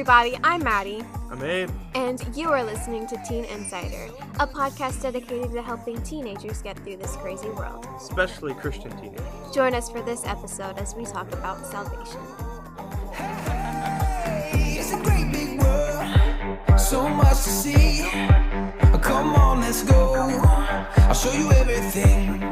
everybody, 0.00 0.34
I'm 0.42 0.64
Maddie, 0.64 1.04
I'm 1.30 1.42
Abe. 1.42 1.68
and 1.94 2.24
you 2.34 2.48
are 2.48 2.64
listening 2.64 3.06
to 3.08 3.22
Teen 3.28 3.44
Insider, 3.44 4.08
a 4.38 4.46
podcast 4.46 5.02
dedicated 5.02 5.52
to 5.52 5.60
helping 5.60 6.02
teenagers 6.02 6.62
get 6.62 6.78
through 6.78 6.96
this 6.96 7.16
crazy 7.16 7.50
world. 7.50 7.86
Especially 7.98 8.54
Christian 8.54 8.92
teenagers. 8.92 9.54
Join 9.54 9.74
us 9.74 9.90
for 9.90 10.00
this 10.00 10.24
episode 10.24 10.78
as 10.78 10.94
we 10.94 11.04
talk 11.04 11.30
about 11.34 11.66
salvation. 11.66 12.18
It's 14.54 14.94
a 14.94 15.02
great 15.02 15.30
big 15.30 15.60
world, 15.60 16.80
so 16.80 17.06
much 17.06 17.28
to 17.44 17.50
see. 17.50 18.08
Come 19.02 19.34
on, 19.34 19.60
let's 19.60 19.82
go. 19.82 20.14
I'll 20.14 21.12
show 21.12 21.30
you 21.32 21.52
everything. 21.52 22.42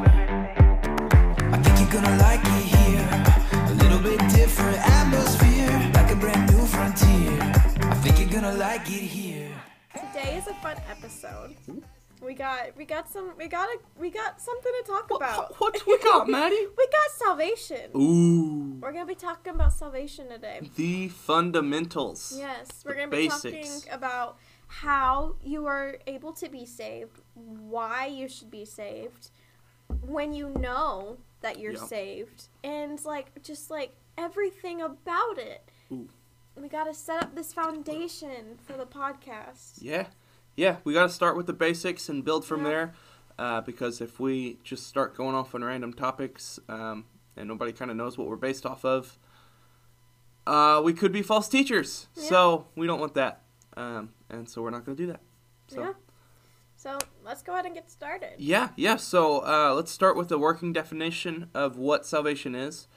I 1.51 1.57
think 1.62 1.80
you're 1.80 2.02
gonna 2.02 2.19
like 2.19 2.41
it 2.45 2.65
here. 2.77 3.09
A 3.71 3.74
little 3.83 4.01
bit 4.01 4.19
different 4.29 4.77
atmosphere, 4.87 5.91
frontier. 6.71 7.39
I 7.91 7.95
think 8.03 8.19
you're 8.19 8.29
gonna 8.41 8.55
like 8.57 8.83
it 8.89 8.93
here. 9.03 9.51
Today 9.95 10.37
is 10.37 10.47
a 10.47 10.55
fun 10.55 10.77
episode. 10.91 11.55
We 12.21 12.35
got 12.35 12.77
we 12.77 12.85
got 12.85 13.09
some 13.09 13.33
we 13.39 13.47
got 13.47 13.69
a 13.69 13.79
we 13.99 14.11
got 14.11 14.41
something 14.41 14.73
to 14.83 14.87
talk 14.91 15.11
about. 15.15 15.55
What 15.61 15.87
we 15.87 15.99
got, 15.99 16.29
Maddie? 16.37 16.67
We 16.77 16.87
got 16.89 17.11
salvation. 17.17 17.91
Ooh. 17.97 18.79
We're 18.81 18.93
gonna 18.93 19.07
be 19.07 19.15
talking 19.15 19.55
about 19.55 19.73
salvation 19.73 20.29
today. 20.29 20.61
The 20.77 21.09
fundamentals. 21.09 22.35
Yes, 22.37 22.83
we're 22.85 22.93
The 22.93 22.99
gonna 23.01 23.11
be 23.11 23.29
basics. 23.29 23.80
talking 23.80 23.93
about 23.93 24.37
how 24.66 25.37
you 25.43 25.66
are 25.66 25.99
able 26.07 26.33
to 26.35 26.49
be 26.49 26.66
saved, 26.66 27.21
why 27.35 28.07
you 28.07 28.29
should 28.29 28.51
be 28.51 28.65
saved, 28.66 29.30
when 30.03 30.32
you 30.35 30.51
know 30.51 31.19
that 31.41 31.59
you're 31.59 31.73
Yep. 31.73 31.82
saved, 31.82 32.49
and 32.63 33.03
like 33.05 33.43
just 33.43 33.71
like 33.71 33.93
everything 34.19 34.82
about 34.82 35.38
it. 35.38 35.63
Ooh. 35.93 36.09
We 36.60 36.68
gotta 36.68 36.95
set 36.95 37.23
up 37.23 37.34
this 37.34 37.52
foundation 37.52 38.59
for 38.66 38.74
the 38.74 38.87
podcast. 38.87 39.78
Yeah. 39.78 40.06
Yeah, 40.56 40.78
we 40.82 40.92
got 40.92 41.04
to 41.04 41.09
start 41.09 41.37
with 41.37 41.46
the 41.46 41.52
basics 41.52 42.09
and 42.09 42.24
build 42.24 42.45
from 42.45 42.64
Yeah. 42.64 42.68
there. 42.68 42.95
Uh, 43.38 43.60
because 43.60 44.01
if 44.01 44.18
we 44.18 44.59
just 44.64 44.88
start 44.88 45.16
going 45.16 45.36
off 45.36 45.54
on 45.54 45.62
random 45.62 45.92
topics 45.92 46.59
um, 46.68 47.04
and 47.36 47.46
nobody 47.46 47.70
kind 47.70 47.92
of 47.92 47.96
knows 47.96 48.18
what 48.18 48.26
we're 48.26 48.34
based 48.34 48.66
off 48.66 48.84
of, 48.84 49.16
uh, 50.48 50.82
we 50.84 50.92
could 50.92 51.12
be 51.12 51.23
false 51.23 51.48
teachers. 51.48 52.09
Yeah. 52.16 52.29
So 52.29 52.66
we 52.74 52.88
don't 52.88 52.98
want 52.98 53.14
that. 53.14 53.42
Um, 53.76 54.10
and 54.29 54.48
so 54.48 54.60
we're 54.60 54.70
not 54.70 54.84
going 54.84 54.96
to 54.96 55.02
do 55.04 55.12
that. 55.12 55.20
So. 55.68 55.80
Yeah. 55.80 55.92
So 56.74 56.98
let's 57.24 57.42
go 57.42 57.52
ahead 57.52 57.66
and 57.66 57.74
get 57.74 57.88
started. 57.88 58.34
Yeah, 58.38 58.70
yeah. 58.74 58.96
So 58.96 59.45
uh, 59.46 59.74
let's 59.74 59.92
start 59.92 60.16
with 60.16 60.29
the 60.29 60.38
working 60.38 60.73
definition 60.73 61.51
of 61.54 61.76
what 61.79 62.04
salvation 62.04 62.56
is. 62.56 62.88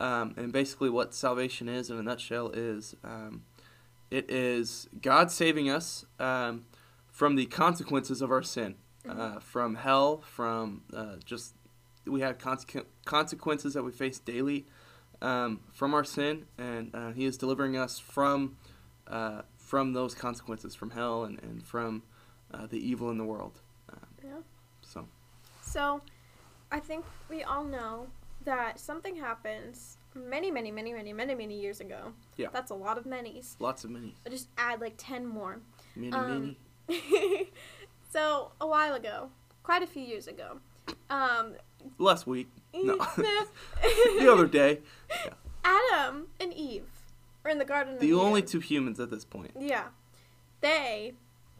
Um, 0.00 0.34
and 0.36 0.52
basically, 0.52 0.90
what 0.90 1.14
salvation 1.14 1.68
is 1.68 1.90
in 1.90 1.96
a 1.98 2.02
nutshell 2.02 2.50
is 2.50 2.96
um, 3.04 3.44
it 4.10 4.30
is 4.30 4.88
God 5.00 5.30
saving 5.30 5.70
us 5.70 6.04
um, 6.18 6.66
from 7.10 7.36
the 7.36 7.46
consequences 7.46 8.20
of 8.20 8.30
our 8.30 8.42
sin, 8.42 8.74
uh, 9.08 9.38
from 9.38 9.76
hell, 9.76 10.22
from 10.26 10.82
uh, 10.94 11.16
just 11.24 11.54
we 12.06 12.20
have 12.20 12.38
consequ- 12.38 12.86
consequences 13.04 13.74
that 13.74 13.82
we 13.84 13.92
face 13.92 14.18
daily 14.18 14.66
um, 15.20 15.60
from 15.72 15.94
our 15.94 16.04
sin, 16.04 16.46
and 16.58 16.94
uh, 16.94 17.12
He 17.12 17.24
is 17.24 17.36
delivering 17.36 17.76
us 17.76 17.98
from 17.98 18.56
uh, 19.06 19.42
from 19.56 19.92
those 19.92 20.14
consequences, 20.14 20.74
from 20.74 20.90
hell, 20.90 21.24
and, 21.24 21.40
and 21.42 21.64
from 21.64 22.02
uh, 22.52 22.66
the 22.66 22.78
evil 22.78 23.10
in 23.10 23.18
the 23.18 23.24
world. 23.24 23.60
Um, 23.88 23.98
Yeah. 24.22 24.30
so. 24.82 25.06
So, 25.62 26.02
I 26.70 26.80
think 26.80 27.04
we 27.30 27.42
all 27.42 27.64
know 27.64 28.08
that 28.44 28.78
something 28.78 29.16
happens 29.16 29.98
many, 30.14 30.50
many, 30.50 30.70
many, 30.70 30.92
many, 30.92 31.12
many, 31.12 31.34
many 31.34 31.58
years 31.60 31.80
ago. 31.80 32.12
Yeah. 32.36 32.48
That's 32.52 32.70
a 32.70 32.74
lot 32.74 32.98
of 32.98 33.06
many's. 33.06 33.56
Lots 33.58 33.84
of 33.84 33.90
minis. 33.90 34.14
But 34.22 34.32
just 34.32 34.48
add 34.58 34.80
like 34.80 34.94
10 34.96 35.26
more. 35.26 35.60
Mini, 35.96 36.12
Um, 36.12 36.56
mini. 36.88 37.50
so, 38.12 38.52
a 38.60 38.66
while 38.66 38.94
ago, 38.94 39.30
quite 39.62 39.82
a 39.82 39.86
few 39.86 40.02
years 40.02 40.26
ago, 40.26 40.58
um, 41.10 41.54
Last 41.98 42.26
week. 42.26 42.48
No. 42.74 42.96
the 43.16 44.28
other 44.30 44.46
day. 44.46 44.80
Adam 45.64 46.28
and 46.40 46.52
Eve 46.52 46.86
were 47.44 47.50
in 47.50 47.58
the 47.58 47.64
Garden 47.64 47.94
of 47.94 48.00
The 48.00 48.06
Eden. 48.08 48.18
only 48.18 48.42
two 48.42 48.60
humans 48.60 49.00
at 49.00 49.10
this 49.10 49.24
point. 49.24 49.52
Yeah. 49.58 49.86
They 50.60 51.14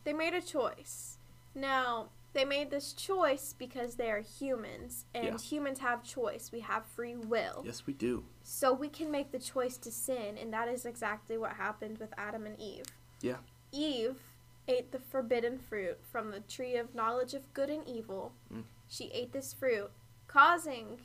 they 0.04 0.12
made 0.12 0.34
a 0.34 0.40
choice. 0.40 1.18
Now, 1.54 2.08
they 2.32 2.44
made 2.44 2.70
this 2.70 2.92
choice 2.92 3.54
because 3.58 3.96
they 3.96 4.10
are 4.10 4.20
humans 4.20 5.04
and 5.14 5.24
Yeah. 5.24 5.38
humans 5.38 5.80
have 5.80 6.02
choice. 6.02 6.50
We 6.50 6.60
have 6.60 6.86
free 6.86 7.14
will. 7.16 7.62
Yes, 7.64 7.86
we 7.86 7.92
do. 7.92 8.24
So 8.42 8.72
we 8.72 8.88
can 8.88 9.10
make 9.10 9.32
the 9.32 9.38
choice 9.38 9.76
to 9.78 9.90
sin 9.90 10.38
and 10.38 10.52
that 10.52 10.68
is 10.68 10.86
exactly 10.86 11.36
what 11.36 11.52
happened 11.54 11.98
with 11.98 12.12
Adam 12.16 12.46
and 12.46 12.58
Eve. 12.58 12.86
Yeah. 13.20 13.38
Eve 13.70 14.20
ate 14.68 14.92
the 14.92 14.98
forbidden 14.98 15.58
fruit 15.58 15.98
from 16.10 16.30
the 16.30 16.40
tree 16.40 16.76
of 16.76 16.94
knowledge 16.94 17.34
of 17.34 17.52
good 17.52 17.68
and 17.68 17.86
evil. 17.86 18.32
Mm. 18.52 18.64
She 18.88 19.06
ate 19.12 19.32
this 19.32 19.52
fruit, 19.52 19.90
causing 20.26 21.00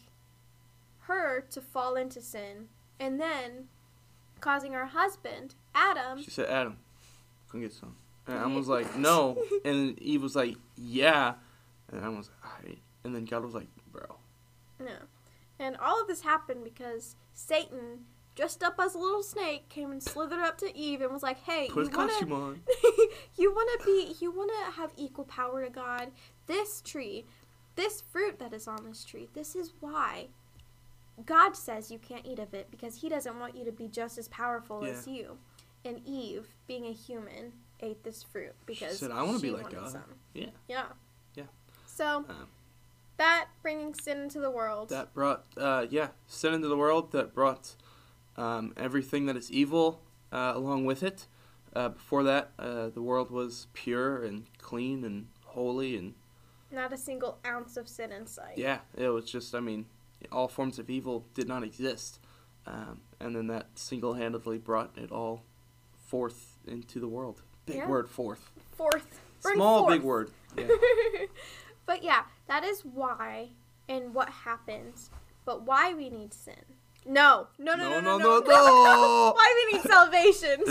her 1.01 1.41
to 1.51 1.61
fall 1.61 1.95
into 1.95 2.21
sin 2.21 2.69
and 2.99 3.19
then 3.19 3.67
causing 4.39 4.73
her 4.73 4.87
husband, 4.87 5.55
Adam, 5.73 6.21
She 6.21 6.31
said, 6.31 6.47
Adam, 6.47 6.77
come 7.49 7.61
get 7.61 7.73
some. 7.73 7.95
And 8.27 8.37
Adam 8.37 8.55
was 8.55 8.67
like, 8.67 8.95
no. 8.97 9.37
And 9.63 9.99
Eve 10.01 10.21
was 10.21 10.35
like, 10.35 10.57
yeah. 10.75 11.35
And 11.91 12.01
Adam 12.01 12.17
was 12.17 12.29
like. 12.63 12.79
And 13.03 13.15
then 13.15 13.25
God 13.25 13.43
was 13.43 13.53
like, 13.53 13.67
bro. 13.91 14.17
No. 14.79 14.95
And 15.59 15.77
all 15.77 16.01
of 16.01 16.07
this 16.07 16.21
happened 16.21 16.63
because 16.63 17.15
Satan, 17.33 18.05
dressed 18.35 18.61
up 18.63 18.75
as 18.79 18.95
a 18.95 18.99
little 18.99 19.23
snake, 19.23 19.69
came 19.69 19.91
and 19.91 20.01
slithered 20.03 20.39
up 20.39 20.57
to 20.59 20.77
Eve 20.77 21.01
and 21.01 21.11
was 21.11 21.23
like, 21.23 21.43
"Hey, 21.43 21.67
Put 21.69 21.91
you 21.91 21.97
wanna, 21.97 22.09
costume 22.09 22.33
on. 22.33 22.61
you 23.37 23.53
wanna 23.53 23.83
be, 23.85 24.15
you 24.19 24.31
wanna 24.31 24.71
have 24.75 24.91
equal 24.97 25.25
power 25.25 25.63
to 25.63 25.71
God. 25.71 26.11
This 26.45 26.81
tree, 26.81 27.25
this 27.75 28.01
fruit 28.01 28.37
that 28.39 28.53
is 28.53 28.67
on 28.67 28.85
this 28.85 29.03
tree, 29.03 29.29
this 29.33 29.55
is 29.55 29.73
why." 29.79 30.27
God 31.25 31.55
says 31.55 31.89
you 31.89 31.97
can't 31.97 32.25
eat 32.27 32.37
of 32.37 32.53
it 32.53 32.69
because 32.69 33.01
he 33.01 33.09
doesn't 33.09 33.39
want 33.39 33.57
you 33.57 33.65
to 33.65 33.71
be 33.71 33.87
just 33.87 34.19
as 34.19 34.27
powerful 34.27 34.85
as 34.85 35.07
you. 35.07 35.39
And 35.83 35.99
Eve, 36.05 36.49
being 36.67 36.85
a 36.85 36.91
human, 36.91 37.53
ate 37.81 38.03
this 38.03 38.23
fruit 38.23 38.53
because 38.65 38.99
said, 38.99 39.11
"I 39.11 39.23
wanna 39.23 39.39
be 39.39 39.49
she 39.49 39.53
like 39.53 39.63
wanted 39.63 39.79
God." 39.79 39.91
some. 39.91 40.15
Yeah. 40.33 40.49
Yeah. 40.67 40.85
Yeah. 41.35 41.43
So 41.85 42.25
Um, 42.29 42.47
that 43.17 43.47
bringing 43.61 43.93
sin 43.93 44.19
into 44.19 44.39
the 44.39 44.51
world. 44.51 44.89
that 44.89 45.13
brought, 45.13 45.45
uh, 45.57 45.85
yeah, 45.89 46.09
sin 46.27 46.53
into 46.53 46.67
the 46.67 46.77
world. 46.77 47.11
That 47.11 47.33
brought 47.33 47.75
um, 48.35 48.73
everything 48.77 49.25
that 49.25 49.35
is 49.35 49.51
evil 49.51 50.01
uh, 50.31 50.53
along 50.55 50.85
with 50.85 51.01
it. 51.03 51.27
Uh, 51.75 51.89
before 51.89 52.23
that, 52.23 52.51
uh, 52.59 52.89
the 52.89 53.01
world 53.01 53.29
was 53.31 53.67
pure 53.73 54.23
and 54.23 54.45
clean 54.59 55.03
and 55.03 55.27
holy 55.45 55.95
and 55.97 56.13
Not 56.71 56.91
a 56.93 56.97
single 56.97 57.39
ounce 57.45 57.77
of 57.77 57.87
sin 57.87 58.11
in 58.11 58.27
sight. 58.27 58.57
Yeah, 58.57 58.79
it 58.95 59.09
was 59.09 59.25
just, 59.25 59.55
I 59.55 59.59
mean, 59.59 59.85
all 60.31 60.47
forms 60.47 60.79
of 60.79 60.89
evil 60.89 61.25
did 61.33 61.47
not 61.47 61.63
exist. 61.63 62.19
Um, 62.65 63.01
and 63.19 63.35
then 63.35 63.47
that 63.47 63.67
single 63.79 64.15
handedly 64.15 64.57
brought 64.57 64.97
it 64.97 65.11
all 65.11 65.43
forth 66.05 66.57
into 66.67 66.99
the 66.99 67.07
world. 67.07 67.41
Big 67.67 67.75
Yeah. 67.77 67.87
word, 67.87 68.09
forth. 68.09 68.49
Fourth. 68.75 69.21
Bring 69.43 69.55
Small, 69.57 69.79
forth. 69.81 69.93
big 69.93 70.01
word. 70.01 70.31
Yeah. 70.57 70.67
but 71.85 72.03
yeah, 72.03 72.23
that 72.47 72.63
is 72.63 72.81
why 72.83 73.49
and 73.87 74.13
what 74.15 74.29
happens. 74.29 75.11
But 75.45 75.61
why 75.67 75.93
we 75.93 76.09
need 76.09 76.33
sin. 76.33 76.55
No. 77.05 77.47
No, 77.59 77.75
no, 77.75 77.89
no, 77.89 77.99
no, 78.01 78.17
no. 78.17 78.39
no, 78.39 78.39
no. 78.39 79.33
why 79.35 79.65
we 79.71 79.77
need 79.77 79.83
salvation. 79.85 80.63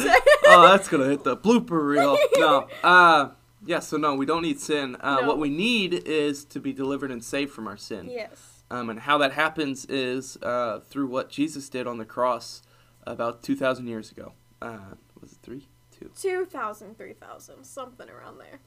oh, 0.47 0.69
that's 0.69 0.89
going 0.89 1.03
to 1.05 1.09
hit 1.09 1.23
the 1.23 1.37
blooper 1.37 1.87
reel. 1.89 2.19
No. 2.37 2.67
Uh, 2.83 3.29
yeah, 3.65 3.79
so 3.79 3.97
no, 3.97 4.15
we 4.17 4.27
don't 4.27 4.43
need 4.43 4.59
sin. 4.61 4.97
Uh, 5.01 5.21
No. 5.21 5.29
What 5.29 5.39
we 5.39 5.49
need 5.51 5.95
is 6.07 6.45
to 6.47 6.59
be 6.61 6.73
delivered 6.73 7.11
and 7.13 7.23
saved 7.23 7.53
from 7.53 7.69
our 7.69 7.77
sin. 7.77 8.09
yes. 8.11 8.65
Um, 8.69 8.91
and 8.91 8.99
how 9.01 9.17
that 9.19 9.33
happens 9.33 9.85
is 9.85 10.37
uh, 10.43 10.81
through 10.81 11.07
what 11.07 11.31
Jesus 11.31 11.69
did 11.69 11.87
on 11.87 11.99
the 11.99 12.05
cross 12.05 12.63
about 13.07 13.43
2,000 13.45 13.87
years 13.87 14.11
ago. 14.11 14.33
Uh, 14.61 14.97
was 15.21 15.33
it 15.33 15.39
three? 15.43 15.69
Two. 16.15 16.45
2,000, 16.47 16.97
3,000, 16.97 17.65
something 17.65 18.09
around 18.09 18.39
there. 18.39 18.61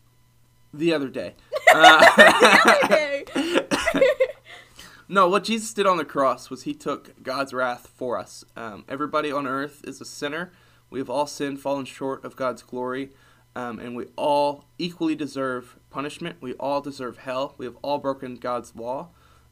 The 0.74 0.94
other 0.94 1.10
day. 1.10 1.36
Uh, 1.72 2.74
Okay. 2.84 3.26
no, 5.08 5.30
what 5.30 5.44
Jesus 5.44 5.72
did 5.72 5.86
on 5.86 5.98
the 5.98 6.06
cross 6.06 6.50
was 6.50 6.64
he 6.64 6.74
took 6.74 7.22
God's 7.22 7.54
wrath 7.54 7.92
for 7.96 8.18
us. 8.18 8.44
Um, 8.56 8.86
everybody 8.90 9.32
on 9.32 9.46
earth 9.46 9.82
is 9.86 10.02
a 10.02 10.06
sinner. 10.06 10.52
We 10.90 10.98
have 10.98 11.10
all 11.10 11.28
sinned, 11.28 11.60
fallen 11.60 11.86
short 11.86 12.26
of 12.26 12.36
God's 12.36 12.64
glory, 12.64 13.12
um, 13.56 13.78
and 13.80 13.96
we 13.96 14.06
all 14.16 14.66
equally 14.80 15.14
deserve 15.14 15.78
punishment. 15.92 16.38
We 16.42 16.54
all 16.54 16.82
deserve 16.82 17.20
hell. 17.20 17.54
We 17.60 17.66
have 17.66 17.78
all 17.84 18.00
broken 18.00 18.36
God's 18.38 18.76
law, 18.76 19.10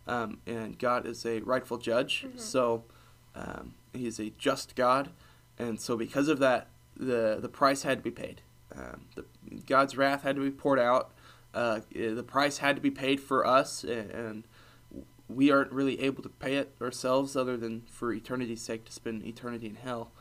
um, 0.08 0.40
and 0.48 0.80
God 0.80 1.06
is 1.06 1.24
a 1.24 1.42
rightful 1.42 1.78
judge. 1.78 2.26
So 2.36 2.86
um, 3.36 3.76
he 3.94 4.08
is 4.08 4.20
a 4.20 4.32
just 4.32 4.76
God, 4.76 5.12
and 5.60 5.80
so 5.80 5.96
because 5.96 6.28
of 6.30 6.40
that, 6.40 6.68
the 7.00 7.38
the 7.42 7.50
price 7.50 7.84
had 7.84 8.00
to 8.00 8.04
be 8.04 8.12
paid. 8.12 8.42
Um, 8.76 9.06
the, 9.16 9.26
God's 9.66 9.96
wrath 9.98 10.24
had 10.24 10.36
to 10.36 10.42
be 10.42 10.52
poured 10.52 10.80
out. 10.80 11.12
Uh, 11.54 11.80
the 11.92 12.24
price 12.24 12.60
had 12.60 12.76
to 12.76 12.82
be 12.82 12.92
paid 12.92 13.20
for 13.20 13.46
us, 13.46 13.84
and, 13.84 14.44
we 15.30 15.52
aren't 15.52 15.74
really 15.74 16.00
able 16.02 16.24
to 16.24 16.30
pay 16.30 16.56
it 16.56 16.74
ourselves, 16.82 17.36
other 17.36 17.58
than 17.58 17.82
for 17.82 18.14
eternity's 18.14 18.62
sake 18.62 18.86
to 18.86 18.94
spend 18.94 19.26
eternity 19.26 19.68
in 19.68 19.76
hell. 19.76 20.12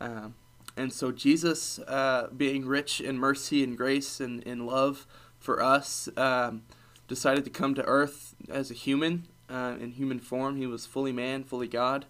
Um, 0.00 0.36
and 0.74 0.90
so 0.90 1.12
Jesus, 1.12 1.78
uh, 1.80 2.28
being 2.34 2.64
rich 2.64 2.98
in 3.00 3.18
mercy 3.18 3.62
and 3.62 3.76
grace 3.76 4.20
and 4.20 4.42
in 4.44 4.64
love 4.64 5.06
for 5.38 5.62
us, 5.62 6.08
um, 6.16 6.62
decided 7.08 7.44
to 7.44 7.50
come 7.50 7.74
to 7.74 7.84
earth 7.84 8.34
as 8.48 8.70
a 8.70 8.74
human 8.74 9.28
uh, 9.50 9.76
in 9.78 9.92
human 9.92 10.18
form. 10.18 10.56
He 10.56 10.66
was 10.66 10.86
fully 10.86 11.12
man, 11.12 11.44
fully 11.44 11.68
God. 11.68 12.06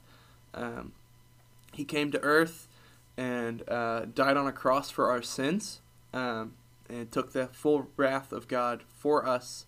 Um, 0.55 0.93
he 1.73 1.85
came 1.85 2.12
to 2.12 2.21
earth 2.23 2.69
and 3.16 3.69
uh, 3.69 4.06
died 4.06 4.37
on 4.37 4.46
a 4.46 4.52
cross 4.52 4.90
for 4.90 5.11
our 5.11 5.22
sins 5.22 5.81
um, 6.12 6.55
and 6.88 7.11
took 7.11 7.32
the 7.32 7.49
full 7.49 7.88
wrath 7.96 8.32
of 8.32 8.49
God 8.49 8.82
for 8.88 9.26
us 9.26 9.66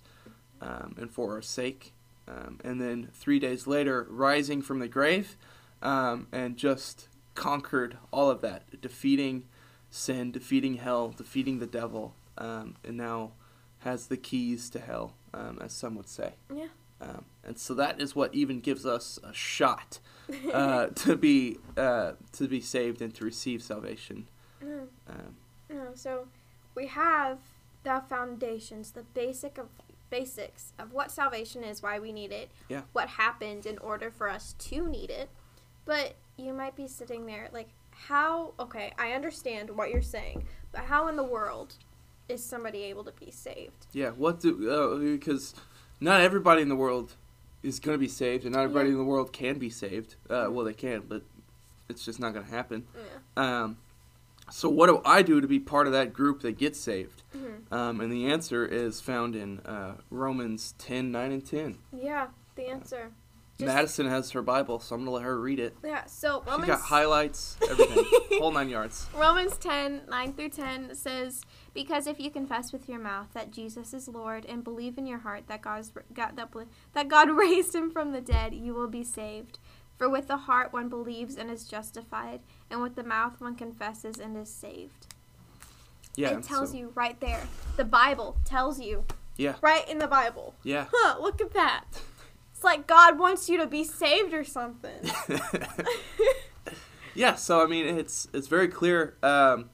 um, 0.61 0.95
and 0.99 1.11
for 1.11 1.35
our 1.35 1.43
sake. 1.43 1.93
Um, 2.29 2.59
and 2.65 2.81
then 2.81 3.11
three 3.13 3.39
days 3.39 3.67
later, 3.67 4.07
rising 4.11 4.61
from 4.63 4.81
the 4.81 4.89
grave 4.89 5.37
um, 5.83 6.27
and 6.33 6.57
just 6.57 7.09
conquered 7.35 7.99
all 8.13 8.31
of 8.31 8.41
that, 8.41 8.81
defeating 8.81 9.45
sin, 9.91 10.33
defeating 10.33 10.75
hell, 10.75 11.11
defeating 11.11 11.59
the 11.59 11.67
devil, 11.67 12.15
um, 12.39 12.75
and 12.85 12.97
now 12.97 13.33
has 13.81 14.09
the 14.09 14.17
keys 14.17 14.69
to 14.71 14.81
hell, 14.81 15.15
um, 15.33 15.59
as 15.63 15.73
some 15.73 15.95
would 15.95 16.09
say. 16.09 16.35
Yeah. 16.53 16.67
Um, 17.01 17.25
and 17.45 17.59
so 17.59 17.75
that 17.75 18.01
is 18.01 18.17
what 18.17 18.35
even 18.35 18.61
gives 18.61 18.87
us 18.87 19.19
a 19.23 19.33
shot 19.33 19.99
uh, 20.53 20.87
to 20.95 21.17
be 21.17 21.59
uh, 21.77 22.13
to 22.33 22.49
be 22.49 22.61
saved 22.61 23.03
and 23.03 23.15
to 23.15 23.25
receive 23.25 23.63
salvation. 23.63 24.27
Mm. 24.65 24.87
Um, 25.09 25.37
No, 25.69 25.89
so 25.95 26.29
we 26.75 26.87
have 26.87 27.39
the 27.83 28.03
foundations, 28.09 28.93
the 28.93 29.03
basic 29.03 29.59
of 29.59 29.69
basics 30.09 30.73
of 30.79 30.93
what 30.93 31.11
salvation 31.11 31.63
is, 31.65 31.83
why 31.83 31.99
we 31.99 32.13
need 32.13 32.33
it, 32.33 32.51
Yeah. 32.69 32.83
what 32.93 33.09
happened 33.09 33.67
in 33.67 33.77
order 33.79 34.11
for 34.11 34.29
us 34.31 34.55
to 34.59 34.87
need 34.89 35.11
it. 35.11 35.29
But 35.85 36.15
you 36.37 36.53
might 36.53 36.77
be 36.77 36.87
sitting 36.89 37.27
there 37.27 37.49
like, 37.53 37.69
how? 37.91 38.55
Okay, 38.59 38.93
I 38.99 39.13
understand 39.13 39.71
what 39.71 39.91
you're 39.91 40.03
saying, 40.03 40.47
but 40.73 40.83
how 40.83 41.09
in 41.09 41.17
the 41.17 41.25
world 41.25 41.75
is 42.29 42.43
somebody 42.45 42.83
able 42.85 43.05
to 43.05 43.13
be 43.13 43.31
saved? 43.31 43.87
yeah, 43.93 44.11
what 44.11 44.41
do 44.41 44.71
uh, 44.71 44.97
because 44.99 45.55
not 46.01 46.21
everybody 46.21 46.63
in 46.63 46.69
the 46.69 46.77
world 46.77 47.15
is 47.63 47.81
going 47.81 47.95
to 47.95 47.99
be 48.01 48.09
saved, 48.09 48.45
and 48.45 48.55
not 48.55 48.63
everybody 48.65 48.89
Yeah. 48.89 48.93
in 48.95 48.99
the 48.99 49.05
world 49.05 49.33
can 49.33 49.59
be 49.59 49.71
saved. 49.71 50.17
Uh, 50.31 50.49
well, 50.51 50.65
they 50.65 50.75
can, 50.75 51.03
but 51.09 51.23
it's 51.89 52.05
just 52.05 52.21
not 52.21 52.33
going 52.33 52.45
to 52.45 52.51
happen. 52.51 52.87
Yeah. 53.37 53.63
Um, 53.63 53.79
so 54.51 54.69
what 54.69 54.87
do 54.87 55.01
I 55.05 55.23
do 55.23 55.41
to 55.41 55.49
be 55.49 55.59
part 55.59 55.87
of 55.89 55.93
that 55.93 56.13
group 56.13 56.41
that 56.43 56.57
gets 56.59 56.79
saved? 56.79 57.23
Mhm. 57.35 57.73
Um, 57.73 58.01
and 58.01 58.13
the 58.13 58.27
answer 58.27 58.65
is 58.65 59.01
found 59.01 59.35
in 59.35 59.59
uh, 59.61 59.97
Romans 60.11 60.75
10, 60.79 61.11
9, 61.11 61.33
and 61.33 61.45
10. 61.45 61.79
Yeah, 61.93 62.29
the 62.55 62.67
answer. 62.69 63.11
Just- 63.59 63.67
Madison 63.75 64.07
has 64.07 64.31
her 64.33 64.43
Bible, 64.43 64.81
so 64.81 64.95
I'm 64.95 65.01
going 65.01 65.07
to 65.07 65.13
let 65.13 65.23
her 65.25 65.41
read 65.41 65.59
it. 65.59 65.77
Yeah, 65.83 66.05
so 66.05 66.41
She's 66.45 66.51
Romans 66.51 66.67
got 66.69 66.81
highlights, 66.81 67.57
everything, 67.69 68.05
whole 68.39 68.53
nine 68.53 68.69
yards. 68.69 69.07
Romans 69.15 69.57
10, 69.57 70.03
9 70.11 70.33
through 70.35 70.51
10 70.51 70.95
says, 70.95 71.41
Because 71.73 72.07
if 72.07 72.21
you 72.21 72.31
confess 72.31 72.71
with 72.71 72.87
your 72.87 72.99
mouth 72.99 73.29
that 73.33 73.51
Jesus 73.53 73.95
is 73.95 74.09
Lord 74.09 74.45
and 74.45 74.63
believe 74.63 74.99
in 74.99 75.07
your 75.07 75.21
heart 75.21 75.45
that, 75.47 75.63
God's, 75.63 75.91
God, 76.13 76.37
that, 76.37 76.51
that 76.93 77.09
God 77.09 77.31
raised 77.37 77.75
him 77.75 77.91
from 77.91 78.13
the 78.13 78.21
dead, 78.21 78.53
you 78.53 78.75
will 78.75 78.89
be 78.89 79.03
saved. 79.03 79.59
For 79.97 80.07
with 80.11 80.29
the 80.29 80.37
heart 80.37 80.75
one 80.75 80.91
believes 80.91 81.37
and 81.37 81.51
is 81.51 81.65
justified, 81.65 82.41
and 82.71 82.83
with 82.83 82.95
the 82.95 83.05
mouth 83.05 83.41
one 83.41 83.55
confesses 83.57 84.19
and 84.19 84.37
is 84.37 84.51
saved. 84.53 85.07
Yeah, 86.15 86.37
it 86.37 86.43
tells 86.43 86.73
so- 86.73 86.77
you 86.77 86.93
right 86.95 87.19
there. 87.21 87.45
The 87.79 87.85
Bible 87.87 88.37
tells 88.45 88.79
you 88.81 89.07
Yeah, 89.39 89.55
right 89.63 89.89
in 89.89 89.97
the 89.99 90.09
Bible. 90.09 90.55
yeah. 90.63 90.89
Huh, 90.93 91.19
look 91.23 91.41
at 91.41 91.55
that. 91.55 91.85
It's 92.57 92.65
like 92.65 92.87
God 92.87 93.19
wants 93.19 93.51
you 93.51 93.59
to 93.59 93.67
be 93.67 93.85
saved 93.85 94.33
or 94.33 94.43
something. 94.43 94.99
yeah, 97.15 97.35
so 97.35 97.63
I 97.63 97.67
mean, 97.67 97.85
it's 97.99 98.29
it's 98.33 98.49
very 98.49 98.69
clear. 98.69 99.15
Um, 99.23 99.69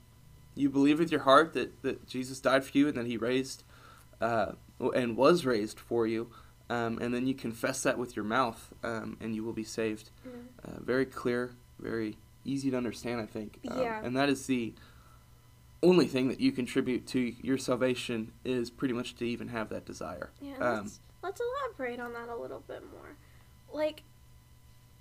you 0.57 0.69
believe 0.69 0.99
with 0.99 1.13
your 1.13 1.21
heart 1.21 1.55
that, 1.55 1.81
that 1.83 2.09
Jesus 2.09 2.41
died 2.41 2.65
for 2.65 2.77
you 2.77 2.89
and 2.89 2.97
that 2.97 3.07
He 3.07 3.17
raised 3.17 3.63
uh, 4.21 4.53
and 4.97 5.17
was 5.17 5.45
raised 5.45 5.79
for 5.79 6.09
you, 6.09 6.31
um, 6.71 6.99
and 7.01 7.15
then 7.15 7.25
you 7.29 7.35
confess 7.35 7.85
that 7.85 7.99
with 7.99 8.17
your 8.17 8.25
mouth, 8.25 8.75
um, 8.83 9.17
and 9.21 9.37
you 9.37 9.45
will 9.45 9.53
be 9.53 9.63
saved. 9.63 10.11
Uh, 10.65 10.81
very 10.81 11.07
clear, 11.07 11.53
very 11.79 12.17
easy 12.45 12.69
to 12.73 12.77
understand, 12.77 13.21
I 13.21 13.27
think. 13.27 13.61
Um, 13.71 13.81
Yeah. 13.81 14.01
And 14.03 14.17
that 14.17 14.29
is 14.29 14.47
the 14.47 14.75
only 15.85 16.07
thing 16.07 16.27
that 16.31 16.41
you 16.41 16.51
contribute 16.51 17.07
to 17.09 17.33
your 17.43 17.59
salvation 17.59 18.33
is 18.45 18.71
pretty 18.71 18.95
much 18.95 19.15
to 19.17 19.25
even 19.25 19.49
have 19.49 19.69
that 19.69 19.85
desire. 19.85 20.31
Yeah, 20.41 20.57
Um, 20.59 20.91
let's, 21.23 21.41
elaborate 21.41 22.01
on 22.01 22.13
that 22.13 22.29
a 22.29 22.37
little 22.37 22.63
bit 22.67 22.83
more. 22.93 23.17
Like, 23.73 24.03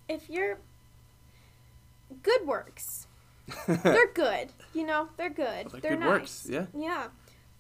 if 0.08 0.30
you're 0.30 0.60
good 2.24 2.46
works, 2.46 3.08
they're 3.68 4.12
good. 4.14 4.50
You 4.74 4.86
know, 4.86 5.10
they're 5.18 5.30
good. 5.30 5.70
They're 5.72 5.82
they're 5.82 5.92
good 5.92 6.00
nice. 6.00 6.10
works, 6.10 6.48
yeah. 6.50 6.66
Yeah, 6.78 7.08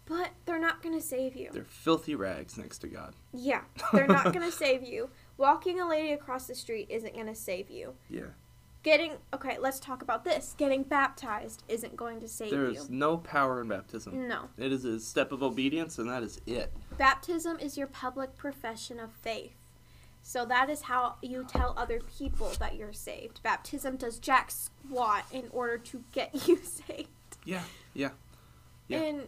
but 0.05 0.29
they're 0.45 0.59
not 0.59 0.81
gonna 0.81 1.01
save 1.01 1.35
you. 1.35 1.49
They're 1.51 1.63
filthy 1.63 2.15
rags 2.15 2.57
next 2.57 2.79
to 2.79 2.87
God. 2.87 3.13
yeah, 3.33 3.61
they're 3.93 4.07
not 4.07 4.33
gonna 4.33 4.51
save 4.51 4.83
you. 4.83 5.09
Walking 5.37 5.79
a 5.79 5.87
lady 5.87 6.11
across 6.11 6.47
the 6.47 6.55
street 6.55 6.87
isn't 6.89 7.15
gonna 7.15 7.35
save 7.35 7.69
you. 7.69 7.93
Yeah. 8.09 8.27
Getting 8.83 9.13
okay, 9.33 9.57
let's 9.59 9.79
talk 9.79 10.01
about 10.01 10.23
this. 10.23 10.55
Getting 10.57 10.81
baptized 10.83 11.63
isn't 11.67 11.95
going 11.95 12.19
to 12.19 12.27
save 12.27 12.49
There 12.49 12.65
you. 12.65 12.79
is 12.79 12.89
no 12.89 13.17
power 13.17 13.61
in 13.61 13.67
baptism. 13.67 14.27
No. 14.27 14.49
It 14.57 14.71
is 14.71 14.85
a 14.85 14.99
step 14.99 15.31
of 15.31 15.43
obedience, 15.43 15.99
and 15.99 16.09
that 16.09 16.23
is 16.23 16.41
it. 16.47 16.73
Baptism 16.97 17.59
is 17.59 17.77
your 17.77 17.87
public 17.87 18.35
profession 18.35 18.99
of 18.99 19.11
faith. 19.11 19.53
So 20.23 20.45
that 20.45 20.69
is 20.69 20.83
how 20.83 21.15
you 21.21 21.45
tell 21.47 21.73
other 21.77 21.99
people 22.17 22.51
that 22.59 22.75
you're 22.75 22.93
saved. 22.93 23.41
Baptism 23.43 23.97
does 23.97 24.19
jack 24.19 24.51
squat 24.51 25.25
in 25.31 25.45
order 25.51 25.77
to 25.77 26.03
get 26.11 26.31
you 26.47 26.57
saved. 26.63 27.09
Yeah, 27.45 27.63
yeah. 27.93 28.09
Yeah. 28.87 29.01
And 29.01 29.21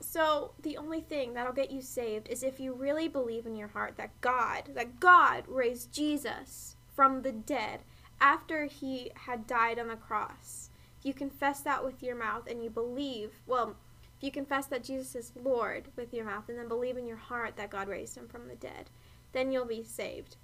so 0.00 0.52
the 0.62 0.76
only 0.76 1.00
thing 1.00 1.34
that'll 1.34 1.52
get 1.52 1.70
you 1.70 1.82
saved 1.82 2.28
is 2.28 2.42
if 2.42 2.60
you 2.60 2.72
really 2.72 3.08
believe 3.08 3.46
in 3.46 3.56
your 3.56 3.68
heart 3.68 3.96
that 3.96 4.20
God, 4.20 4.70
that 4.74 5.00
God 5.00 5.44
raised 5.46 5.92
Jesus 5.92 6.76
from 6.94 7.22
the 7.22 7.32
dead 7.32 7.80
after 8.20 8.64
he 8.66 9.10
had 9.14 9.46
died 9.46 9.78
on 9.78 9.88
the 9.88 9.96
cross. 9.96 10.70
If 10.98 11.06
you 11.06 11.14
confess 11.14 11.60
that 11.60 11.84
with 11.84 12.02
your 12.02 12.16
mouth 12.16 12.46
and 12.48 12.62
you 12.62 12.70
believe, 12.70 13.30
well, 13.46 13.76
if 14.16 14.24
you 14.24 14.30
confess 14.32 14.66
that 14.66 14.82
Jesus 14.82 15.14
is 15.14 15.32
Lord 15.40 15.84
with 15.96 16.12
your 16.12 16.24
mouth 16.24 16.48
and 16.48 16.58
then 16.58 16.66
believe 16.68 16.96
in 16.96 17.06
your 17.06 17.16
heart 17.16 17.56
that 17.56 17.70
God 17.70 17.88
raised 17.88 18.16
him 18.16 18.26
from 18.26 18.48
the 18.48 18.56
dead, 18.56 18.90
then 19.32 19.52
you'll 19.52 19.64
be 19.64 19.84
saved. 19.84 20.36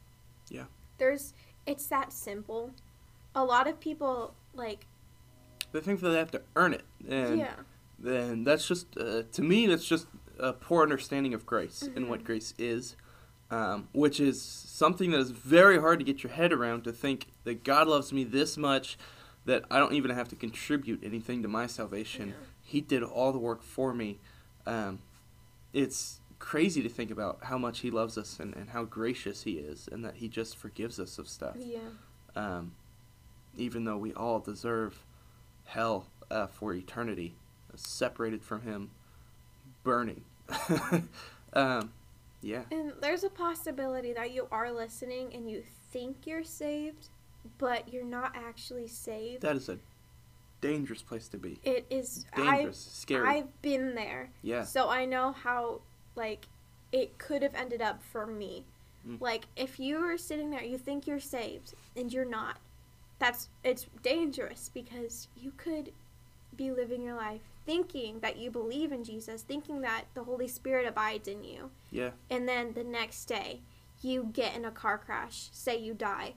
Yeah. 0.49 0.64
There's 0.99 1.35
it's 1.66 1.87
that 1.87 2.12
simple. 2.12 2.71
A 3.35 3.43
lot 3.45 3.66
of 3.66 3.81
people 3.81 4.35
like 4.54 4.87
They 5.73 5.81
think 5.81 6.00
that 6.00 6.11
they 6.11 6.19
have 6.19 6.31
to 6.33 6.43
earn 6.54 6.73
it, 6.75 6.85
and 7.09 7.38
yeah. 7.40 7.54
then 7.99 8.45
that's 8.45 8.69
just 8.69 8.97
uh, 8.97 9.23
to 9.33 9.43
me 9.43 9.66
that's 9.66 9.87
just 9.87 10.07
a 10.38 10.52
poor 10.52 10.83
understanding 10.83 11.35
of 11.35 11.45
grace 11.47 11.83
and 11.83 11.95
Mm-hmm. 11.97 12.09
what 12.11 12.25
grace 12.25 12.54
is, 12.59 12.95
um, 13.51 13.89
which 13.93 14.21
is 14.21 14.41
something 14.41 15.11
that 15.13 15.21
is 15.21 15.31
very 15.31 15.79
hard 15.79 15.99
to 16.01 16.05
get 16.05 16.23
your 16.23 16.33
head 16.33 16.53
around. 16.53 16.85
To 16.85 16.93
think 16.93 17.27
that 17.45 17.65
God 17.65 17.87
loves 17.89 18.13
me 18.13 18.25
this 18.25 18.57
much 18.57 18.99
that 19.45 19.65
I 19.71 19.79
don't 19.79 19.93
even 19.95 20.11
have 20.11 20.29
to 20.29 20.37
contribute 20.37 21.03
anything 21.05 21.43
to 21.43 21.49
my 21.49 21.67
salvation. 21.67 22.29
Yeah. 22.29 22.35
He 22.63 22.81
did 22.81 23.03
all 23.03 23.31
the 23.33 23.39
work 23.39 23.63
for 23.63 23.93
me. 23.93 24.19
Um, 24.67 25.01
it's 25.73 26.21
crazy 26.39 26.83
to 26.83 26.89
think 26.89 27.11
about 27.11 27.39
how 27.43 27.59
much 27.59 27.81
He 27.81 27.91
loves 27.91 28.17
us 28.17 28.39
and, 28.41 28.55
and 28.57 28.71
how 28.71 28.85
gracious 28.85 29.43
He 29.43 29.53
is, 29.53 29.89
and 29.93 30.05
that 30.05 30.17
He 30.17 30.29
just 30.29 30.57
forgives 30.57 30.99
us 30.99 31.19
of 31.19 31.29
stuff 31.29 31.57
Yeah. 31.59 31.81
um, 32.37 32.73
even 33.57 33.85
though 33.85 33.99
we 33.99 34.13
all 34.15 34.41
deserve 34.41 35.05
hell 35.65 36.07
uh, 36.31 36.47
for 36.47 36.73
eternity, 36.75 37.35
separated 37.77 38.43
from 38.43 38.63
Him, 38.63 38.91
burning. 39.83 40.25
um, 41.53 41.93
yeah, 42.45 42.63
And 42.71 42.93
there's 43.01 43.25
a 43.25 43.31
possibility 43.31 44.13
that 44.13 44.33
you 44.33 44.47
are 44.53 44.71
listening 44.71 45.35
and 45.35 45.51
you 45.51 45.63
think 45.91 46.27
you're 46.27 46.45
saved, 46.45 47.09
but 47.59 47.93
you're 47.93 48.05
not 48.05 48.33
actually 48.37 48.87
saved. 48.87 49.43
that 49.43 49.57
is 49.57 49.69
a 49.69 49.79
dangerous 50.61 51.03
place 51.03 51.29
to 51.29 51.37
be. 51.39 51.59
it 51.65 51.87
is 51.91 52.25
Dangerous, 52.37 52.87
I've, 52.87 52.93
scary. 52.93 53.29
I've 53.29 53.63
been 53.63 53.95
there. 53.95 54.31
yeah, 54.43 54.65
So 54.65 54.89
I 54.89 55.05
know 55.05 55.33
how 55.33 55.81
like 56.17 56.47
it 56.93 57.19
could 57.19 57.43
have 57.43 57.55
ended 57.55 57.83
up 57.83 58.03
for 58.03 58.27
me. 58.27 58.65
Mm. 59.09 59.21
Like 59.21 59.47
if 59.57 59.81
you 59.81 59.99
are 59.99 60.17
sitting 60.17 60.51
there, 60.51 60.63
you 60.63 60.79
think 60.79 61.07
you're 61.07 61.21
saved 61.21 61.75
and 61.97 62.13
you're 62.13 62.25
not. 62.25 62.59
That's 63.19 63.49
it's 63.63 63.87
dangerous 64.03 64.71
because 64.73 65.29
you 65.37 65.53
could 65.57 65.93
be 66.56 66.70
living 66.70 67.02
your 67.02 67.16
life 67.16 67.40
thinking 67.66 68.20
that 68.20 68.37
you 68.37 68.50
believe 68.50 68.92
in 68.92 69.04
Jesus, 69.04 69.42
thinking 69.42 69.80
that 69.80 70.04
the 70.14 70.25
Holy 70.25 70.49
Spirit 70.49 70.87
abides 70.87 71.28
in 71.28 71.42
you. 71.44 71.70
yeah, 71.90 72.11
and 72.30 72.49
then 72.49 72.75
the 72.75 72.84
next 72.84 73.25
day 73.25 73.61
you 74.02 74.28
get 74.32 74.54
in 74.54 74.64
a 74.64 74.70
car 74.70 74.99
crash, 74.99 75.49
say 75.52 75.76
you 75.78 75.94
die. 75.94 76.34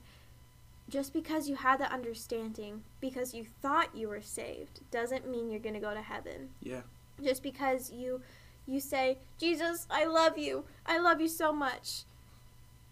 Just 0.88 1.12
because 1.12 1.50
you 1.50 1.56
had 1.56 1.80
the 1.80 1.92
understanding, 1.92 2.82
because 2.98 3.34
you 3.34 3.44
thought 3.60 3.94
you 3.94 4.08
were 4.08 4.22
saved, 4.22 4.80
doesn't 4.90 5.28
mean 5.28 5.50
you're 5.50 5.60
going 5.60 5.74
to 5.74 5.80
go 5.80 5.92
to 5.92 6.00
heaven. 6.00 6.48
yeah, 6.62 6.80
Just 7.22 7.42
because 7.42 7.92
you 7.92 8.22
you 8.66 8.80
say, 8.80 9.18
"Jesus, 9.38 9.86
I 9.90 10.04
love 10.04 10.38
you. 10.38 10.64
I 10.86 10.98
love 10.98 11.20
you 11.20 11.28
so 11.28 11.52
much." 11.52 12.04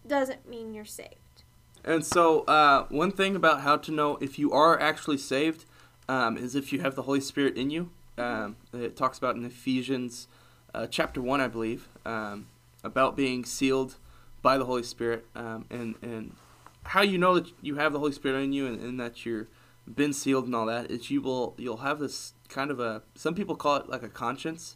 doesn't 0.05 0.47
mean 0.47 0.73
you're 0.73 0.85
saved. 0.85 1.43
And 1.83 2.05
so, 2.05 2.41
uh, 2.41 2.85
one 2.89 3.11
thing 3.11 3.35
about 3.35 3.61
how 3.61 3.75
to 3.77 3.91
know 3.91 4.17
if 4.21 4.39
you 4.39 4.51
are 4.51 4.79
actually 4.79 5.17
saved, 5.17 5.65
um, 6.09 6.37
is 6.37 6.55
if 6.55 6.71
you 6.73 6.81
have 6.81 6.95
the 6.95 7.03
Holy 7.03 7.21
Spirit 7.21 7.57
in 7.57 7.69
you. 7.69 7.89
Um, 8.17 8.55
it 8.73 8.95
talks 8.95 9.17
about 9.19 9.35
in 9.35 9.45
Ephesians 9.45 10.27
uh, 10.73 10.87
chapter 10.87 11.21
1, 11.21 11.39
I 11.39 11.47
believe, 11.47 11.87
um, 12.05 12.47
about 12.83 13.15
being 13.15 13.45
sealed 13.45 13.97
by 14.41 14.57
the 14.57 14.65
Holy 14.65 14.81
Spirit 14.83 15.25
um, 15.35 15.65
and, 15.69 15.95
and 16.01 16.35
how 16.83 17.01
you 17.01 17.17
know 17.19 17.35
that 17.35 17.51
you 17.61 17.75
have 17.75 17.93
the 17.93 17.99
Holy 17.99 18.11
Spirit 18.11 18.41
in 18.43 18.53
you 18.53 18.65
and, 18.65 18.79
and 18.81 18.99
that 18.99 19.25
you're 19.25 19.47
been 19.93 20.13
sealed 20.13 20.45
and 20.45 20.53
all 20.55 20.65
that 20.65 20.91
is 20.91 21.09
you 21.09 21.21
will 21.21 21.53
you'll 21.57 21.77
have 21.77 21.97
this 21.99 22.33
kind 22.49 22.71
of 22.71 22.79
a 22.79 23.01
some 23.15 23.33
people 23.33 23.55
call 23.55 23.77
it 23.77 23.87
like 23.87 24.03
a 24.03 24.09
conscience 24.09 24.75